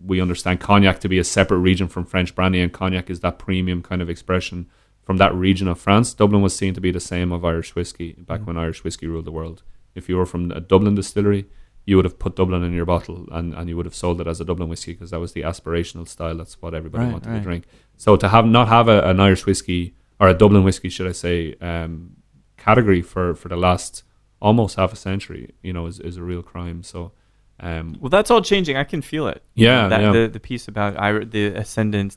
[0.05, 3.39] we understand cognac to be a separate region from French brandy, and cognac is that
[3.39, 4.67] premium kind of expression
[5.03, 6.15] from that region of France.
[6.15, 8.47] Dublin was seen to be the same of Irish whiskey back Mm.
[8.47, 9.63] when Irish whiskey ruled the world.
[9.95, 11.47] If you were from a Dublin distillery,
[11.87, 14.27] you would have put Dublin in your bottle and, and you would have sold it
[14.27, 16.37] as a Dublin whiskey because that was the aspirational style.
[16.37, 17.39] That's what everybody Right, wanted right.
[17.39, 17.65] to drink.
[17.97, 21.13] So to have not have a, an Irish whiskey or a Dublin whiskey, should I
[21.13, 22.17] say, um,
[22.57, 24.05] category for, for the last
[24.41, 26.83] almost half a century, you know, is, is a real crime.
[26.83, 27.13] So,
[27.61, 28.77] um, well, that's all changing.
[28.77, 29.43] I can feel it.
[29.55, 30.13] Yeah, that, yeah.
[30.13, 32.17] The the piece about Ir- the ascendant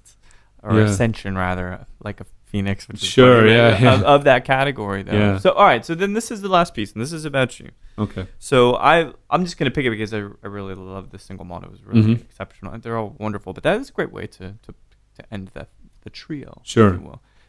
[0.62, 0.86] or Yeah.
[0.86, 2.88] ascension rather, like a phoenix.
[2.88, 4.02] Which is Sure, funny, yeah, Of, yeah.
[4.16, 5.12] of that category, though.
[5.18, 5.38] Yeah.
[5.39, 5.84] So all right.
[5.86, 7.70] So then this is the last piece, and this is about you.
[7.98, 11.46] okay, So I I'm just gonna pick it because I, I really love the single
[11.46, 11.64] malt.
[11.64, 12.22] It was really Mhm.
[12.22, 12.78] exceptional.
[12.80, 14.70] They're all wonderful, but that is a great way to to,
[15.18, 15.68] to end the
[16.04, 16.62] the trio.
[16.64, 16.91] Sure.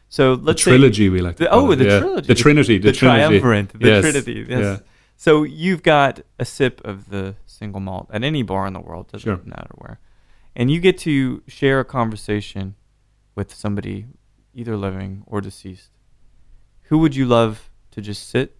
[0.09, 1.35] So the let's say- trilogy we like.
[1.37, 1.99] To the- oh, the Yeah.
[1.99, 3.39] trilogy, the Trinity, the, the, Trinity.
[3.39, 4.01] triumvirate, the Yes.
[4.03, 4.45] trinity.
[4.47, 4.59] Yes.
[4.61, 4.77] Yeah.
[5.17, 9.07] So you've got a sip of the single malt at any bar in the world,
[9.11, 9.39] doesn't Sure.
[9.45, 9.99] matter where,
[10.55, 12.75] and you get to share a conversation
[13.35, 14.05] with somebody,
[14.53, 15.89] either living or deceased.
[16.89, 18.55] Who would you love to just sit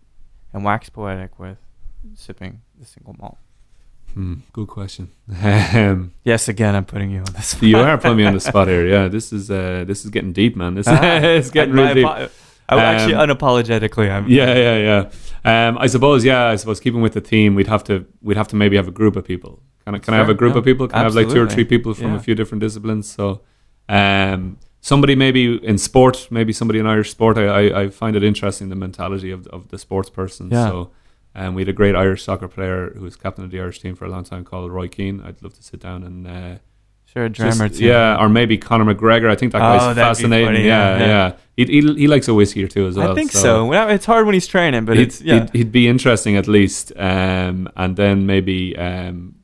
[0.53, 1.57] and wax poetic with,
[2.15, 3.37] sipping the single malt?
[4.13, 5.09] Hmm, good question.
[5.43, 7.61] Um, Yes, again, I'm putting you on this.
[7.61, 8.87] you are putting me on the spot here.
[8.93, 10.75] Yeah, this is uh, this is getting deep, man.
[10.75, 12.31] This Ah, is getting really deep.
[12.69, 14.27] I, actually, Um, unapologetically, I'm.
[14.27, 15.67] Yeah, yeah, yeah.
[15.69, 18.47] Um, I suppose, yeah, I suppose keeping with the theme, we'd have to we'd have
[18.49, 19.61] to maybe have a group of people.
[19.85, 20.87] Can I, can I have a group of people?
[20.87, 22.17] Can I have like two or three people from Yeah.
[22.17, 23.07] a few different disciplines?
[23.07, 23.41] So,
[23.87, 27.37] um, somebody maybe in sport, maybe somebody in Irish sport.
[27.37, 30.49] I, I, I find it interesting the mentality of of the sports person.
[30.51, 30.67] Yeah.
[30.69, 30.89] So,
[31.35, 33.95] um, we had a great Irish soccer player who was captain of the Irish team
[33.95, 35.21] for a long time called Roy Keane.
[35.21, 36.27] I'd love to sit down and.
[36.27, 36.55] Uh,
[37.15, 37.85] Sure, a dram or just- two.
[37.87, 39.29] yeah, or maybe Conor McGregor.
[39.29, 40.47] I think that Oh, guy's that'd fascinating.
[40.47, 41.31] funny, yeah, yeah, yeah.
[41.55, 43.11] He, he he likes a whiskey or two as well.
[43.11, 43.65] I think so.
[43.65, 45.39] Well, It's hard when he's training, but he'd, it's yeah.
[45.41, 46.91] he'd, he'd be interesting at least.
[46.97, 49.35] Um, and then maybe um,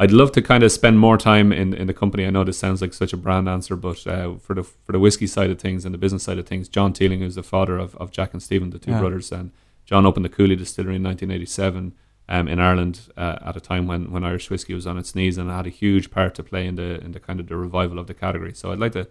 [0.00, 2.26] I'd love to kind of spend more time in, in the company.
[2.26, 4.98] I know this sounds like such a brand answer, but uh, for the for the
[4.98, 7.78] whiskey side of things and the business side of things, John Teeling, who's the father
[7.78, 8.98] of, of Jack and Stephen, the two Yeah.
[9.00, 9.52] brothers, and
[9.84, 11.92] John opened the Cooley Distillery in 1987
[12.30, 15.36] um, in Ireland uh, at a time when, when Irish whiskey was on its knees
[15.38, 17.98] and had a huge part to play in the in the kind of the revival
[17.98, 18.54] of the category.
[18.54, 19.06] So I'd like to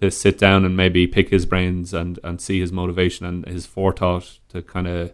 [0.00, 3.66] to sit down and maybe pick his brains and, and see his motivation and his
[3.66, 5.12] forethought to kind of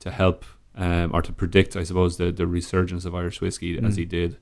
[0.00, 0.44] to help
[0.76, 3.98] um, or to predict, I suppose, the, the resurgence of Irish whiskey as Mm.
[3.98, 4.36] he did.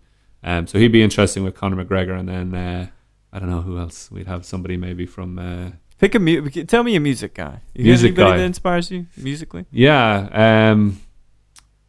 [0.44, 2.86] Um, so he'd be interesting with Conor McGregor, and then uh,
[3.32, 4.10] I don't know who else.
[4.10, 7.60] We'd have somebody maybe from uh, Pick a mu- Tell me a music guy.
[7.74, 8.36] You Music anybody guy.
[8.36, 9.64] that inspires you musically?
[9.70, 11.00] yeah, um,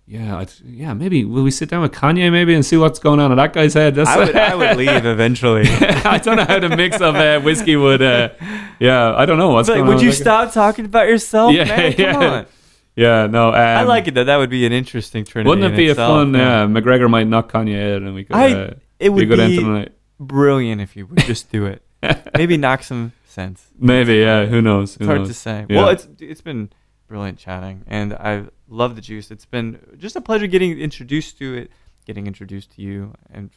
[0.07, 0.93] yeah, I'd, yeah.
[0.93, 3.51] Maybe will we sit down with Kanye maybe and see what's going on in that
[3.53, 3.95] guy's head?
[3.95, 4.35] That's, I would.
[4.35, 5.63] I would leave eventually.
[5.69, 8.01] I don't know how the mix of uh, whiskey would.
[8.01, 8.29] Uh,
[8.79, 10.03] yeah, I don't know what's But going would on.
[10.03, 11.93] you Like- stop talking about yourself, Yeah, man?
[11.93, 12.29] Come yeah.
[12.29, 12.45] on.
[12.95, 13.49] Yeah, no.
[13.49, 14.23] Um, I like it though.
[14.23, 15.49] That would be an interesting trinity.
[15.49, 16.33] Wouldn't it be itself, a fun?
[16.33, 18.35] Yeah, McGregor might knock Kanye out, and we could.
[18.35, 19.91] I- uh, It would a good be the night.
[20.19, 21.83] brilliant if you would just do it.
[22.35, 23.67] Maybe knock some sense.
[23.77, 24.45] Maybe, yeah.
[24.45, 24.95] Who knows?
[24.95, 25.27] Who It's hard knows?
[25.27, 25.65] to say.
[25.69, 25.77] Yeah.
[25.77, 26.69] Well, it's it's been
[27.07, 29.31] brilliant chatting, and I love the juice.
[29.31, 31.71] It's been just a pleasure getting introduced to it,
[32.05, 33.49] getting introduced to you, and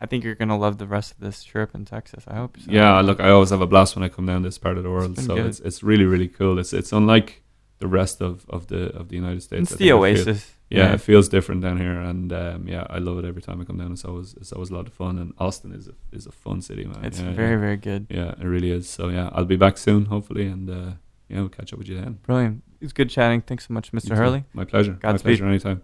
[0.00, 2.24] I think you're gonna love the rest of this trip in Texas.
[2.26, 2.58] I hope.
[2.58, 2.70] So.
[2.70, 4.90] Yeah, look, I always have a blast when I come down this part of the
[4.90, 5.14] world.
[5.14, 5.46] been so good.
[5.46, 6.58] it's it's really really cool.
[6.58, 7.42] It's it's unlike
[7.78, 9.70] the rest of, of the of the United States.
[9.70, 10.52] It's the I feel- oasis.
[10.70, 13.64] yeah, it feels different down here, and um, yeah, I love it every time I
[13.64, 13.92] come down.
[13.92, 16.62] It's always it's always a lot of fun, and Austin is a, is a fun
[16.62, 17.04] city, man.
[17.04, 17.60] it's yeah, very yeah.
[17.60, 18.06] very good.
[18.08, 18.88] yeah, it really is.
[18.88, 20.92] So yeah, I'll be back soon, hopefully, and uh,
[21.32, 22.18] yeah, we'll catch up with you then.
[22.24, 22.62] Brilliant.
[22.80, 23.40] It's good chatting.
[23.40, 24.04] Thanks so much, Mr.
[24.04, 24.14] You too.
[24.16, 24.44] Hurley.
[24.52, 24.92] My pleasure.
[24.92, 25.24] Godspeed.
[25.24, 25.48] My pleasure.
[25.48, 25.82] Anytime.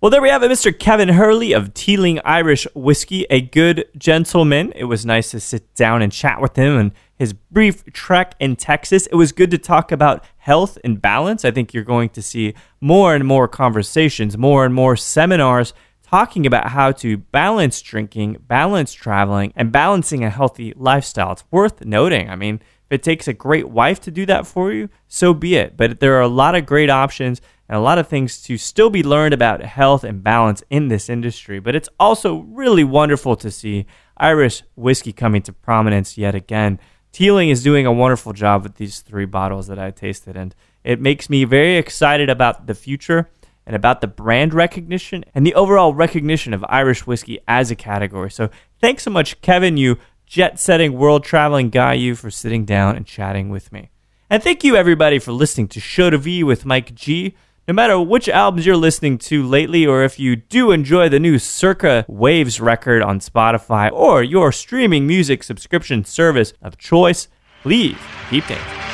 [0.00, 0.76] Well, there we have it, Mr.
[0.76, 4.72] Kevin Hurley of Teeling Irish Whiskey, a good gentleman.
[4.76, 8.56] It was nice to sit down and chat with him and his brief trek in
[8.56, 9.06] Texas.
[9.06, 11.42] It was good to talk about health and balance.
[11.44, 12.52] I think you're going to see
[12.82, 18.92] more and more conversations, more and more seminars talking about how to balance drinking, balance
[18.92, 21.32] traveling, and balancing a healthy lifestyle.
[21.32, 22.28] It's worth noting.
[22.28, 22.60] I mean,
[22.90, 25.76] if it takes a great wife to do that for you, so be it.
[25.76, 28.90] But there are a lot of great options and a lot of things to still
[28.90, 31.60] be learned about health and balance in this industry.
[31.60, 36.78] But it's also really wonderful to see Irish whiskey coming to prominence yet again.
[37.12, 41.00] Teeling is doing a wonderful job with these three bottles that I tasted, and it
[41.00, 43.30] makes me very excited about the future
[43.66, 48.30] and about the brand recognition and the overall recognition of Irish whiskey as a category.
[48.30, 49.98] So thanks so much, Kevin, you
[50.34, 53.88] jet setting, world traveling guy, you, for sitting down and chatting with me.
[54.28, 57.36] And thank you, everybody, for listening to Show to V with Mike G.
[57.68, 61.38] No matter which albums you're listening to lately, or if you do enjoy the new
[61.38, 67.28] Circa Waves record on Spotify or your streaming music subscription service of choice,
[67.62, 67.96] please
[68.28, 68.93] keep dancing.